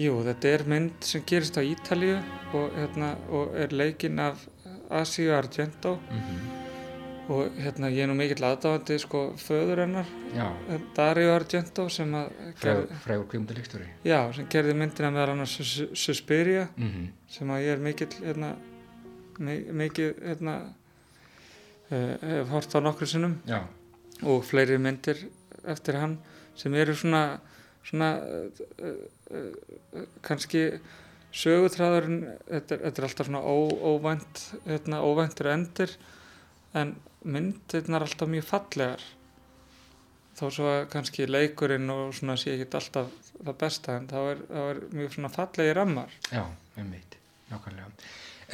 [0.00, 2.14] Jú, þetta er mynd sem gerist á Ítalíu
[2.56, 4.46] og, hérna, og er leikinn af
[4.88, 7.28] Asio Argento mm -hmm.
[7.34, 10.48] og hérna ég er nú mikill aðdáðandi sko föður hennar, Já.
[10.96, 17.08] Dario Argento sem að Frægur kvímdalikstúri Já, sem gerði myndina meðal annars Suspiria mm -hmm.
[17.28, 18.56] sem að ég er mikill hérna,
[19.72, 20.74] mikið hérna,
[21.90, 23.62] uh, hef hort á nokkru sinnum Já.
[24.22, 25.16] og fleiri myndir
[25.64, 26.18] eftir hann
[26.58, 27.22] sem eru svona,
[27.86, 28.92] svona uh,
[29.30, 30.68] uh, kannski
[31.34, 33.56] sögutræðurinn, þetta, þetta er alltaf svona ó,
[33.94, 35.94] óvænt, hérna, óvæntur endir
[36.78, 36.94] en
[37.24, 39.02] myndirna er alltaf mjög fallegar.
[40.34, 44.44] Þó svo að kannski leikurinn og svona sé ekki alltaf það besta en þá er,
[44.50, 46.14] þá er mjög svona fallegi rammar.
[46.30, 46.44] Já,
[46.78, 47.18] ég veit,
[47.50, 47.90] nákvæmlega.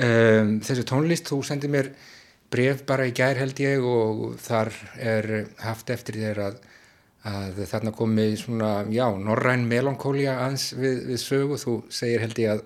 [0.00, 1.92] Um, Þessi tónlist, þú sendið mér
[2.50, 5.30] bref bara í gær held ég og þar er
[5.62, 6.60] haft eftir þér að
[7.28, 12.54] að þarna komi svona, já, norræn melankólia aðeins við, við sögu, þú segir held ég
[12.54, 12.64] að,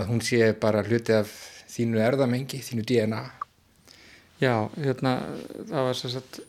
[0.00, 1.32] að hún sé bara hluti af
[1.72, 3.22] þínu erðamengi, þínu DNA
[4.42, 5.12] Já, hérna
[5.68, 6.40] það var sagt,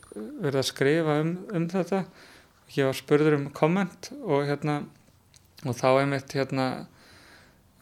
[0.42, 2.00] verið að skrifa um, um þetta.
[2.74, 4.80] Ég var spurður um komment og hérna
[5.62, 6.64] og þá einmitt hérna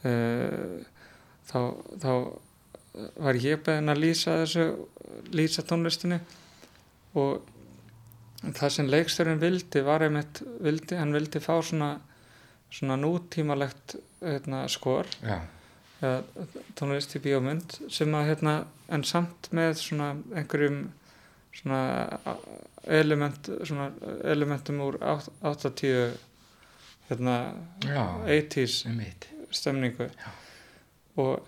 [0.04, 0.82] uh,
[1.48, 1.58] þá,
[2.02, 2.12] þá
[3.24, 4.66] var ég beðin að lýsa þessu
[5.32, 6.20] lýsa tónlistinu
[7.16, 7.48] og
[8.42, 11.92] það sem leiksturinn vildi var einmitt, vildi, hann vildi fá svona,
[12.72, 15.06] svona nútímalegt hérna, skor.
[16.02, 16.46] Eða
[16.78, 18.56] tónlist í bíómynd sem að hérna,
[18.90, 20.80] en samt með svona einhverjum
[21.52, 21.82] svona
[22.88, 23.90] element svona
[24.24, 26.16] elementum úr 80
[27.10, 27.36] hérna
[27.84, 29.28] Já, 80's einmitt.
[29.52, 30.08] stemningu.
[31.20, 31.42] Og,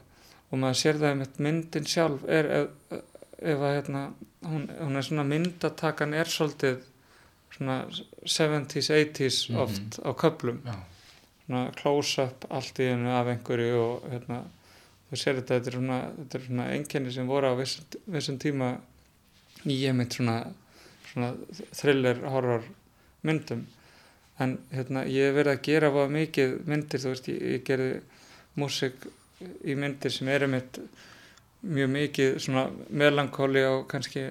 [0.51, 2.99] og maður sér það einmitt myndin sjálf er ef,
[3.39, 4.03] ef að hérna
[4.45, 6.82] hún, hún er svona myndatakan er svolítið
[7.55, 10.74] svona 70's, 80's oft á köplum Já.
[11.47, 14.43] svona close-up allt í hennu af einhverju og hérna
[15.09, 18.39] þú sér þetta, þetta er svona, þetta er svona enginni sem voru á vissum, vissum
[18.43, 18.74] tíma
[19.64, 20.41] í einmitt svona,
[21.12, 21.32] svona
[21.72, 22.64] thriller horror
[23.24, 23.64] myndum.
[24.43, 27.93] En hérna ég hef verið að gera hvað mikið myndir, þú veist, ég, ég gerði
[28.59, 29.07] músik
[29.62, 30.80] í myndir sem er einmitt
[31.64, 34.26] mjög mikið svona melankóli og kannski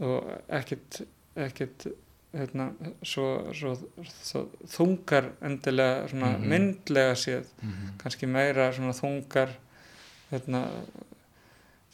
[0.00, 1.02] og ekkert
[1.36, 1.86] ekkert
[2.32, 2.68] hérna,
[3.02, 3.72] svo, svo,
[4.22, 6.48] svo þungar endilega svona Mhm.
[6.48, 7.96] myndlega séð Mhm.
[7.98, 9.50] kannski meira svona þungar
[10.30, 10.64] hérna,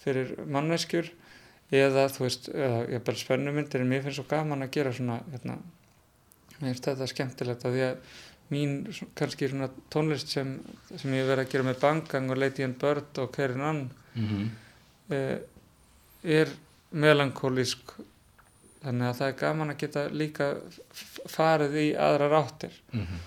[0.04, 1.08] fyrir manneskjur
[1.72, 5.20] eða þú veist, eða ég bara spennumyndir en mér finnst svo gaman að gera svona
[5.32, 5.56] hérna,
[6.60, 7.96] mér finnst þetta skemmtilegt að því að
[8.50, 8.74] mín
[9.18, 10.60] kannski svona tónlist sem,
[10.96, 14.50] sem ég verið að gera með Bangang og Lady and Bird og Karen Ann Mhm.
[15.10, 15.38] eh,
[16.24, 16.48] er
[16.94, 17.92] melankólísk
[18.84, 20.46] þannig að það er gaman að geta líka
[21.28, 23.18] farið í aðrar áttir Mhm.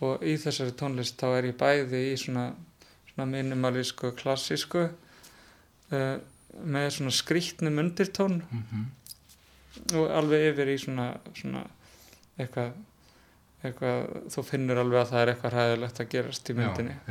[0.00, 2.54] og í þessari tónlist þá er ég bæði í svona,
[3.14, 4.88] svona minimalísku klassísku
[5.92, 6.18] uh,
[6.66, 8.84] með svona skrýtnum undirtón Mhm.
[9.94, 11.66] og alveg yfir í svona, svona
[12.38, 12.72] eitthvað,
[13.70, 16.96] eitthvað þú finnur alveg að það er eitthvað hræðilegt að gerast í myndinni.
[16.96, 17.10] Já,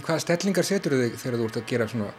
[0.00, 2.10] í hvaða stellingar setur þig þegar þú ert að gera svona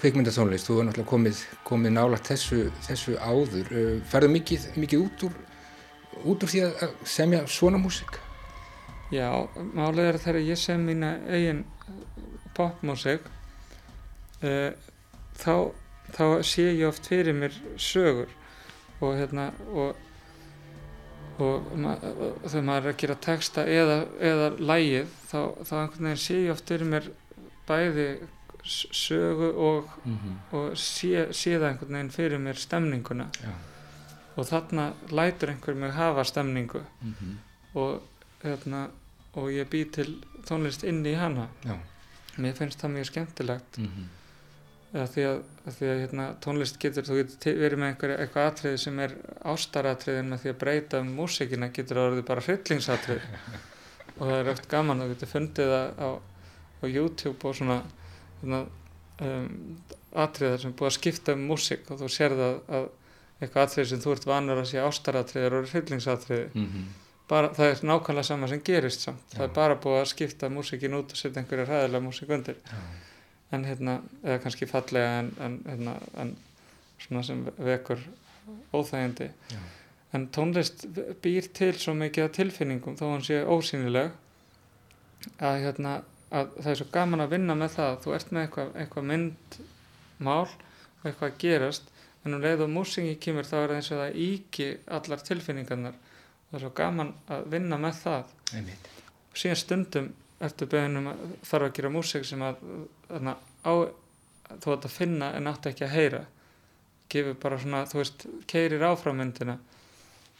[0.00, 3.70] kvikmyndatónlist, þú er náttúrulega komið, komið nálagt þessu, þessu áður.
[3.70, 5.38] Uh, ferðu mikið, mikið út úr
[6.24, 8.18] út úr því að semja svona músík?
[9.10, 9.30] Já,
[9.74, 11.64] málið er þegar ég sem mína eigin
[12.54, 13.24] popmusik
[14.44, 14.70] uh,
[15.40, 15.54] þá,
[16.14, 18.30] þá sé ég oft fyrir mér sögur
[19.00, 19.96] og hérna og,
[21.40, 21.70] og
[22.44, 26.52] þegar maður er að gera texta eða, eða lægið þá, þá einhvern veginn sé ég
[26.54, 27.10] oft fyrir mér
[27.68, 28.06] bæði
[28.64, 30.56] sögu og, mm -hmm.
[30.56, 33.52] og sé, sé það einhvern veginn fyrir mér stemninguna Já.
[34.36, 37.34] og þarna lætur einhver mig hafa stemningu Mm -hmm.
[37.74, 38.02] og,
[38.42, 38.88] hérna,
[39.32, 41.78] og ég bý til tónlist inn í hana Já.
[42.38, 44.19] mér finnst það mjög skemmtilegt mm -hmm.
[44.90, 45.36] Því að,
[45.66, 49.12] að, því að hérna, tónlist getur þú getur verið með einhver, eitthvað atriði sem er
[49.52, 53.26] ástaratriðin með því að breyta um músikina getur það orðið bara hryllingsatrið
[54.18, 56.08] og það er oft gaman þú getur fundið það á,
[56.82, 57.76] á YouTube og svona
[58.40, 58.62] hérna,
[59.28, 59.76] um,
[60.24, 62.88] atriðar sem búið að skipta um músik og þú sér það að
[63.40, 66.88] eitthvað atrið sem þú ert vanur að sé ástaratriðir og hryllingsatriði Mm -hmm.
[67.28, 69.22] bara, það er nákvæmlega sama sem gerist samt.
[69.30, 69.44] það Já.
[69.44, 72.76] er bara búið að skipta músikin út og setja einhverja hræðilega músik undir Já.
[73.50, 76.36] En hérna, eða kannski fallega en, en, hérna, en
[77.00, 78.02] svona sem vekur
[78.74, 79.60] óþægindi Já.
[80.14, 80.86] en tónlist
[81.22, 84.12] býr til svo mikið af tilfinningum þó hann sé ósýnileg
[85.38, 88.70] að, hérna, að það er svo gaman að vinna með það þú ert með eitthvað,
[88.82, 91.90] eitthvað myndmál og eitthvað að gerast
[92.24, 95.94] en um leið og músingi kemur þá er það eins og það íki allar tilfinningarnar
[95.96, 98.90] og það er svo gaman að vinna með það Einmitt.
[99.30, 100.10] og síðan stundum
[100.40, 102.60] ertu beðinum að þarf að gera músik sem að
[103.08, 103.34] þarna,
[103.66, 103.72] á,
[104.60, 106.22] þú ætti að finna en átti ekki að heyra
[107.10, 109.58] gefur bara svona, þú veist, keirir áfram myndina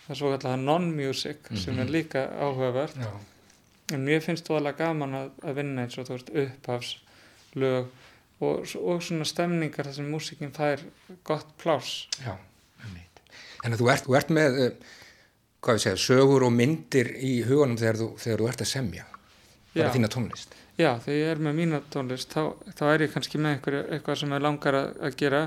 [0.07, 1.93] það er svo kallar non-music sem er Mhm.
[1.93, 3.11] líka áhugavert Já.
[3.95, 6.97] en mér finnst þú alveg gaman að, að vinna eins og þú veist upphafs
[7.55, 7.87] lög
[8.41, 10.81] og, og svona stemningar þar sem músikin fær
[11.25, 12.37] gott pláss Já,
[12.85, 13.21] einmitt.
[13.63, 14.71] Þannig að þú ert, þú ert með, eh,
[15.61, 19.05] hvað við segja, sögur og myndir í hugunum þegar þú, þegar þú ert að semja,
[19.75, 20.55] bara þína tónlist.
[20.81, 22.41] Já, þegar ég er með mína tónlist þá,
[22.79, 25.43] þá er ég kannski með einhverju, eitthvað sem ég langar að, að gera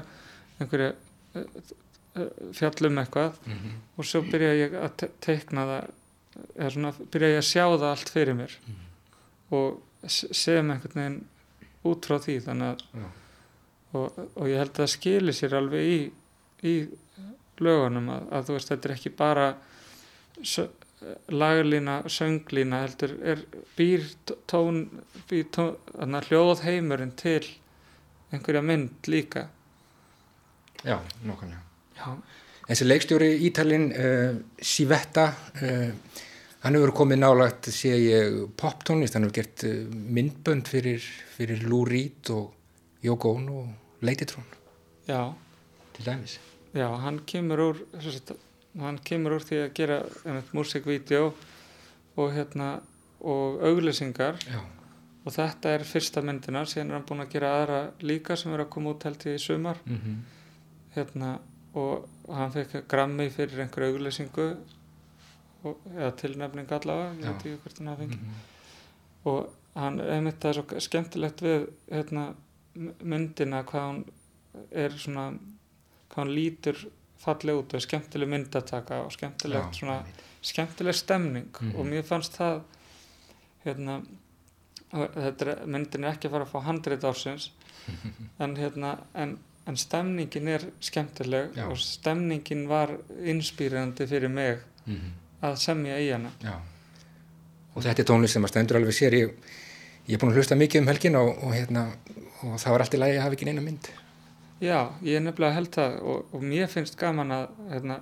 [0.60, 1.42] einhverju uh,
[2.16, 3.82] uh, fjallum eitthvað Mm -hmm.
[3.98, 5.90] og svo byrja ég að te teikna það
[6.58, 8.54] eða svona byrja ég að sjá það allt fyrir mér
[9.52, 11.20] og s- sem einhvern veginn
[11.86, 13.10] út frá því þannig að Já.
[13.94, 16.12] og, og ég held að það skili sér alveg í,
[16.64, 16.88] í
[17.60, 19.54] lögunum að, að þú veist þetta er ekki bara
[21.32, 23.42] laglína, sönglína heldur er
[23.78, 24.06] býr
[24.50, 24.86] tón,
[25.30, 27.44] býr tón þannig að hljóðheimurinn til
[28.34, 29.48] einhverja mynd líka.
[30.84, 31.62] Já, nokkanlega.
[31.98, 32.16] Já,
[32.64, 35.26] Þessi leikstjóri Ítalinn, uh, Sivetta,
[35.60, 36.22] uh,
[36.64, 41.04] hann hefur komið nálagt, sé ég, poptónlist, hann hefur gert uh, myndbönd fyrir,
[41.36, 44.48] fyrir Lou Reed og Yoko Ono og Ladytron,
[45.08, 45.34] já,
[45.98, 46.40] til dæmis.
[46.74, 48.40] já, hann kemur úr sem
[48.74, 50.00] sagt, hann kemur úr því að gera
[50.54, 51.34] músikvídeó
[52.18, 52.82] og hérna
[53.24, 54.40] og auglýsingar.
[54.44, 54.60] Já,
[55.24, 58.66] og þetta er fyrsta myndina síðan er hann búinn að gera aðra líka sem er
[58.66, 59.80] að koma út held í sumar.
[59.86, 60.24] Mm
[60.94, 61.40] hérna
[61.74, 64.48] og hann fekk grammi fyrir einhverju auglýsingu
[65.64, 68.20] og, eða tilnefning allavega ég veit ekki hvort hann hafi fengið.
[68.20, 68.42] Mhm.
[69.24, 72.26] og hann, einmitt það er svo skemmtilegt við hérna,
[73.02, 74.04] myndina hvað hann
[74.72, 76.84] er svona hvað hann lítur
[77.24, 80.02] falleg út og skemmtileg myndataka og skemmtilegt svona
[80.44, 81.76] skemmtileg stemning Mhm.
[81.76, 82.62] og mér fannst það
[83.66, 84.02] hérna
[84.94, 87.50] er, myndin er ekki að fara að fá handrið ársins
[88.44, 91.66] en hérna en, en stemningin er skemmtileg Já.
[91.70, 92.94] og stemningin var
[93.24, 95.12] inspírandi fyrir mig mm -hmm.
[95.48, 96.60] að semja í hana Já.
[97.76, 99.14] Og þetta er tónlist sem að stendur alveg sér.
[99.14, 99.30] Ég,
[100.08, 101.88] ég er búin að hlusta mikið um helgin og, og, hérna,
[102.44, 103.90] og það var allt í lagi að hafa ekki neina mynd.
[104.64, 107.98] Já, ég er nefnilega held það og, og mér finnst gaman að, hérna,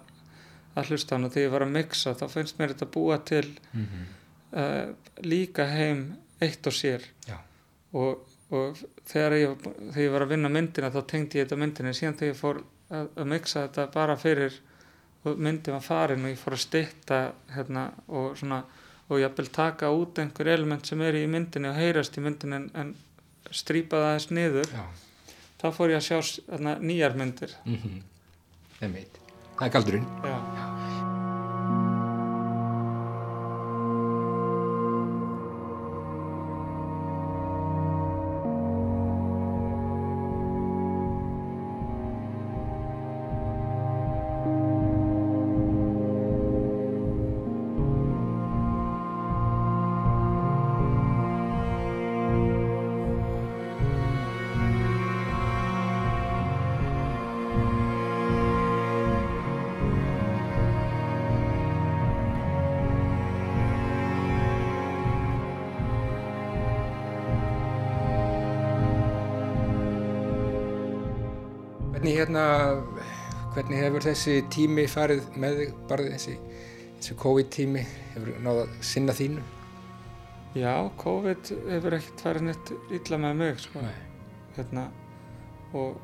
[0.78, 1.30] að hlusta á hana.
[1.34, 4.10] Þegar ég var að mixa þá finnst mér þetta búa til Mm -hmm.
[4.62, 6.04] uh, líka heim
[6.42, 7.08] eitt og sér.
[7.94, 11.94] Og, og þegar, ég, þegar ég var að vinna myndina þá tengdi ég þetta myndina
[11.94, 14.54] síðan þegar ég fór að, að mixa þetta bara fyrir
[15.24, 17.20] og myndin var farin og ég fór að stytta
[17.56, 18.64] hérna, og svona
[19.12, 22.70] og jafnvel taka út einhver element sem er í myndinni og heyrast í myndinni en,
[22.74, 22.94] en
[23.52, 24.70] strýpa það aðeins niður.
[24.72, 24.86] Já.
[25.62, 26.18] Þá fór ég að sjá
[26.82, 28.02] nýjar myndir Mm -hmm.
[29.58, 30.06] Það er galdurinn.
[30.26, 30.36] Já.
[30.42, 30.81] Hvernig
[74.02, 76.32] hefur þessi tími farið með þig, bara þessi,
[76.98, 77.82] þessi COVID-tími,
[78.16, 79.44] hefur náða sinna þínu?
[80.58, 83.84] Já, COVID hefur ekkert farið neitt illa með mig sko.
[84.56, 84.88] hérna,
[85.78, 86.02] og,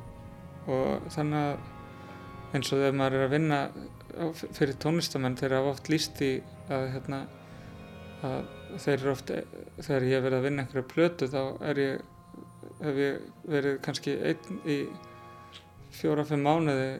[0.70, 3.58] og þannig að eins og þegar maður er að vinna
[4.54, 6.30] fyrir tónlistamenn þeir hafa oft líst í
[6.70, 7.20] að, hérna,
[8.24, 9.34] að þeir eru oft
[9.82, 12.00] þegar ég hef verið að vinna einhverju plötu þá er ég
[12.78, 14.80] hef ég verið kannski einn í
[15.98, 16.90] fjóra-fimm mánuði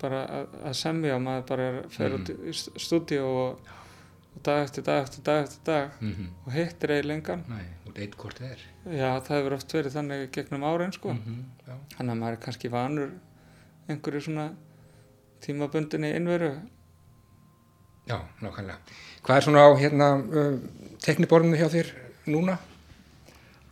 [0.00, 2.48] bara að, semja og maður bara fer út Mhm.
[2.48, 2.52] í
[2.86, 3.60] stúdíu og,
[4.36, 6.28] og dag eftir dag eftir dag eftir dag Mhm.
[6.46, 8.58] og hittir eiginlengan Nei, út eitt hvort það er.
[8.86, 11.74] já það hefur oft verið þannig gegnum árin sko Mhm, já.
[11.98, 13.10] þannig að maður er kannski vanur
[13.88, 14.50] einhverju svona
[15.40, 16.52] tímabundinni innveru
[18.08, 18.78] Já, nákvæmlega.
[19.22, 20.58] Hvað er svona á hérna uh,
[20.98, 21.90] tekniborðinu hjá þér
[22.26, 22.56] núna?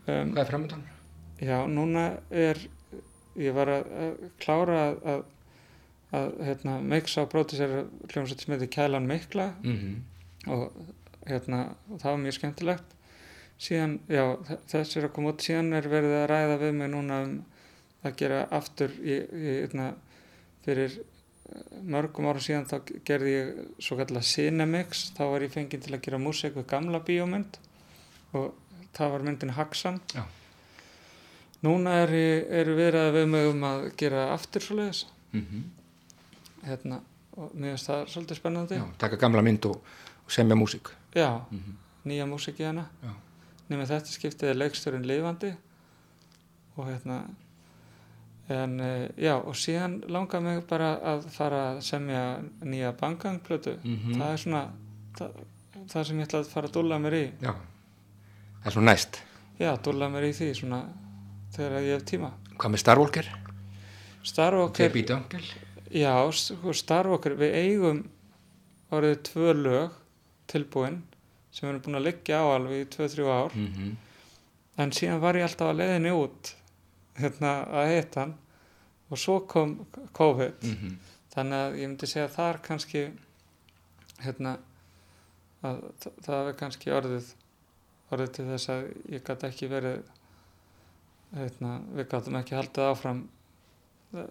[0.06, 0.82] um, Hvað er framöndan?
[1.42, 2.60] Já, núna er,
[3.36, 5.24] ég var að, að klára að,
[6.12, 10.02] að, að hérna, mixa og pródusera hljómsveit sem heitir Kælan Mikla Mm
[10.48, 10.72] og,
[11.28, 12.92] hérna, það var mjög skemmtilegt.
[13.60, 16.88] Síðan, já, þe- þess er að koma út, síðan er verið að ræða við mig
[16.90, 17.34] núna um
[18.04, 19.90] að gera aftur, ég, ég, hérna,
[20.64, 23.50] fyrir eh, mörgum ára síðan þá gerði ég
[23.84, 27.58] svo kallar Cinemix, þá var ég fenginn til að gera músík við gamla bíómynd
[28.32, 28.54] og
[28.96, 30.00] það var myndin Haxan.
[30.16, 30.24] Já.
[31.62, 32.14] Núna er,
[32.62, 35.02] eru verið við mig um að gera aftur svoleiðis,
[35.34, 35.62] -hmm.
[36.66, 37.00] Hérna,
[37.36, 38.74] og mér finnst það svolítið spennandi.
[38.80, 39.76] Já, taka gamla mynd og,
[40.24, 40.90] og semja músík.
[41.14, 41.76] Já, Mhm.
[42.06, 42.88] nýja músík í hana.
[43.70, 45.54] Nefnir þetta skiptið er leikstjórin lifandi
[46.76, 47.20] og hérna,
[48.48, 53.76] en eh, já, og síðan langar mig bara að fara að semja nýja bangangplötu.
[53.84, 54.14] Mhm.
[54.18, 54.62] Það er svona,
[55.18, 55.30] það,
[55.88, 57.24] það sem ég ætla að fara að dúlla mér í.
[57.42, 57.54] Já,
[58.62, 59.20] það er svona næst.
[59.60, 60.82] Já, dúlla mér í því svona
[61.54, 62.32] þegar ég hef tíma.
[62.58, 63.26] Hvað með Star Walker?
[64.22, 65.06] Starwalker, T.B.
[65.08, 65.44] Dunkel?
[65.90, 68.04] Já, sko, Starwalker, við eigum
[68.92, 69.90] orðið tvö lög
[70.50, 71.02] tilbúin
[71.50, 73.94] sem við erum búin að liggja á alveg í 2-3 ár Mm -hmm.
[74.78, 76.54] en síðan var ég alltaf að leiðinni út
[77.18, 78.34] hérna að hitta hann
[79.10, 80.96] og svo kom COVID Mhm.
[81.34, 83.10] þannig að ég myndi segja að þar kannski
[84.22, 84.58] hérna
[85.62, 87.34] að þa- það er kannski orðið
[88.12, 90.02] orðið til þess að ég gæti ekki verið
[91.36, 93.28] hérna, við gætum ekki haldið áfram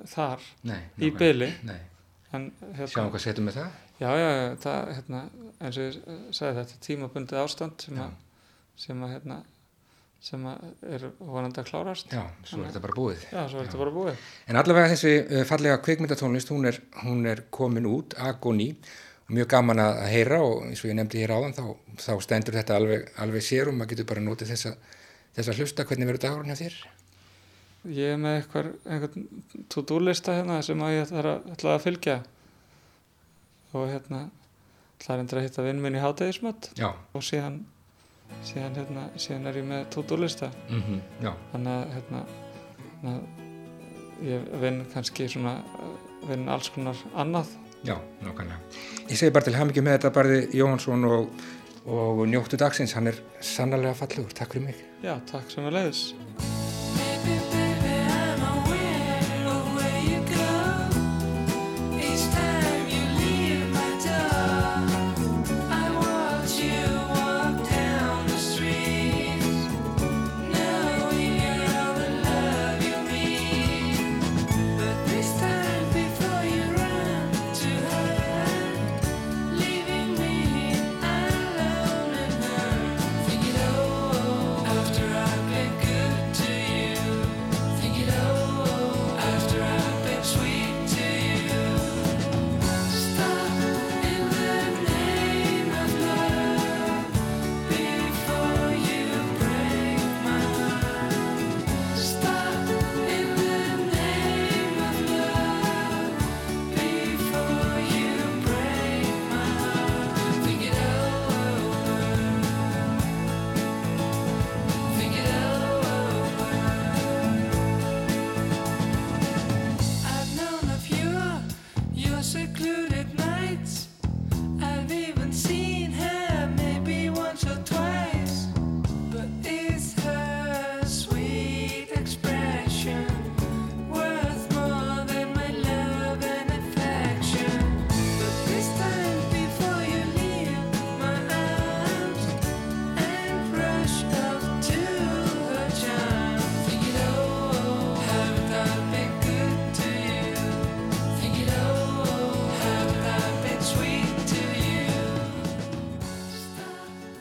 [0.10, 0.82] þar Nei.
[1.00, 1.50] í byli
[2.36, 3.78] en hérna, Sjáum hvað setum við það?
[4.00, 4.28] já, já,
[4.64, 5.22] það, hérna,
[5.60, 8.12] eins og ég eh, sagði þetta tímabundið ástand sem að,
[8.80, 9.40] sem að hérna,
[10.30, 10.66] sem að
[10.96, 13.26] er vonandi að klárast Já, svo er þetta bara búið.
[13.32, 14.24] Já, svo er þetta bara búið.
[14.52, 18.74] En allavega þessi uh, fallega kveikmyndatónlist, hún er, hún er komin út, agoni,
[19.32, 22.80] mjög gaman að heyra og eins og ég nefndi hér áðan, þá, þá stendur þetta
[22.82, 24.76] alveg, alveg sér og maður getur bara notið þessa,
[25.40, 26.80] þessa hlusta, hvernig verður dagurinn hjá þér?
[27.88, 31.84] Ég er með eitthvað, einhvern to-do lista hérna sem að ég ætla að, ætla að
[31.86, 32.16] fylgja
[33.72, 34.26] og hérna
[35.00, 36.90] ætla að reynda að hitta vinn minn í hátegismöt Já.
[37.16, 37.62] og síðan,
[38.44, 40.52] síðan, hérna, síðan er ég með to-do lista.
[40.68, 41.32] Mm Já.
[41.54, 42.26] Þannig að hérna,
[43.14, 45.56] að ég vinn kannski svona,
[46.28, 47.56] vinn alls konar annað.
[47.88, 48.60] Já, nákvæmlega.
[49.08, 51.30] Ég segi bara til hamingi með þetta barði Jóhansson og,
[51.88, 54.36] og njóttu dagsins, hann er sannarlega fallegur.
[54.36, 54.88] Takk fyrir mig.
[55.00, 56.10] Já, takk sem er leiðis.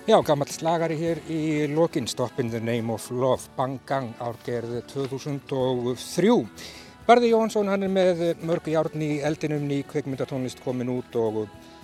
[0.09, 4.79] Já, gammal slagari hér í lokin, Stop in the Name of Love, Bang Gang, árgerð
[4.89, 6.31] 2003.
[7.05, 11.43] Barði Jóhansson, hann er með mörg járn í eldinum, ný kveikmyndatónlist komin út og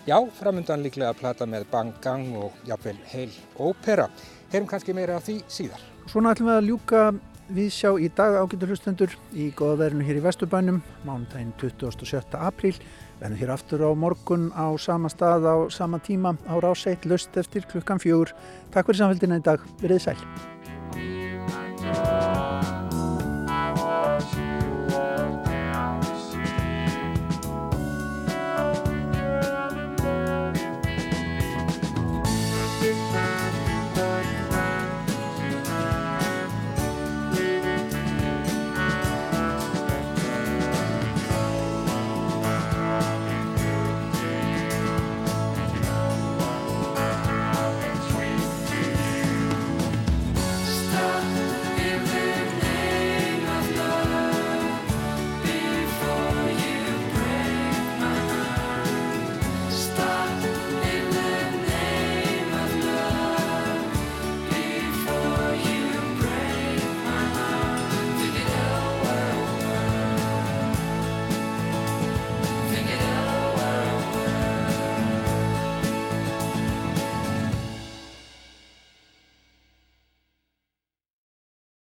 [0.08, 3.28] já, framöndan líklega að plata með Bang Gang og jafnvel heil
[3.60, 4.08] ópera.
[4.54, 5.84] Heyrum kannski meira af því síðar.
[6.08, 7.06] Svona ætlum við að ljúka
[7.52, 12.40] við sjá í dag ágættur hlustendur í goða verinu hér í Vesturbænum, mánudaginn 27.
[12.40, 12.78] apríl.
[13.20, 17.66] Verðum hér aftur á morgun á sama stað á sama tíma á ráseitt löst eftir
[17.70, 18.34] klukkan fjögur.
[18.74, 19.62] Takk fyrir samfélgina í dag.
[19.80, 20.18] Verðið sæl.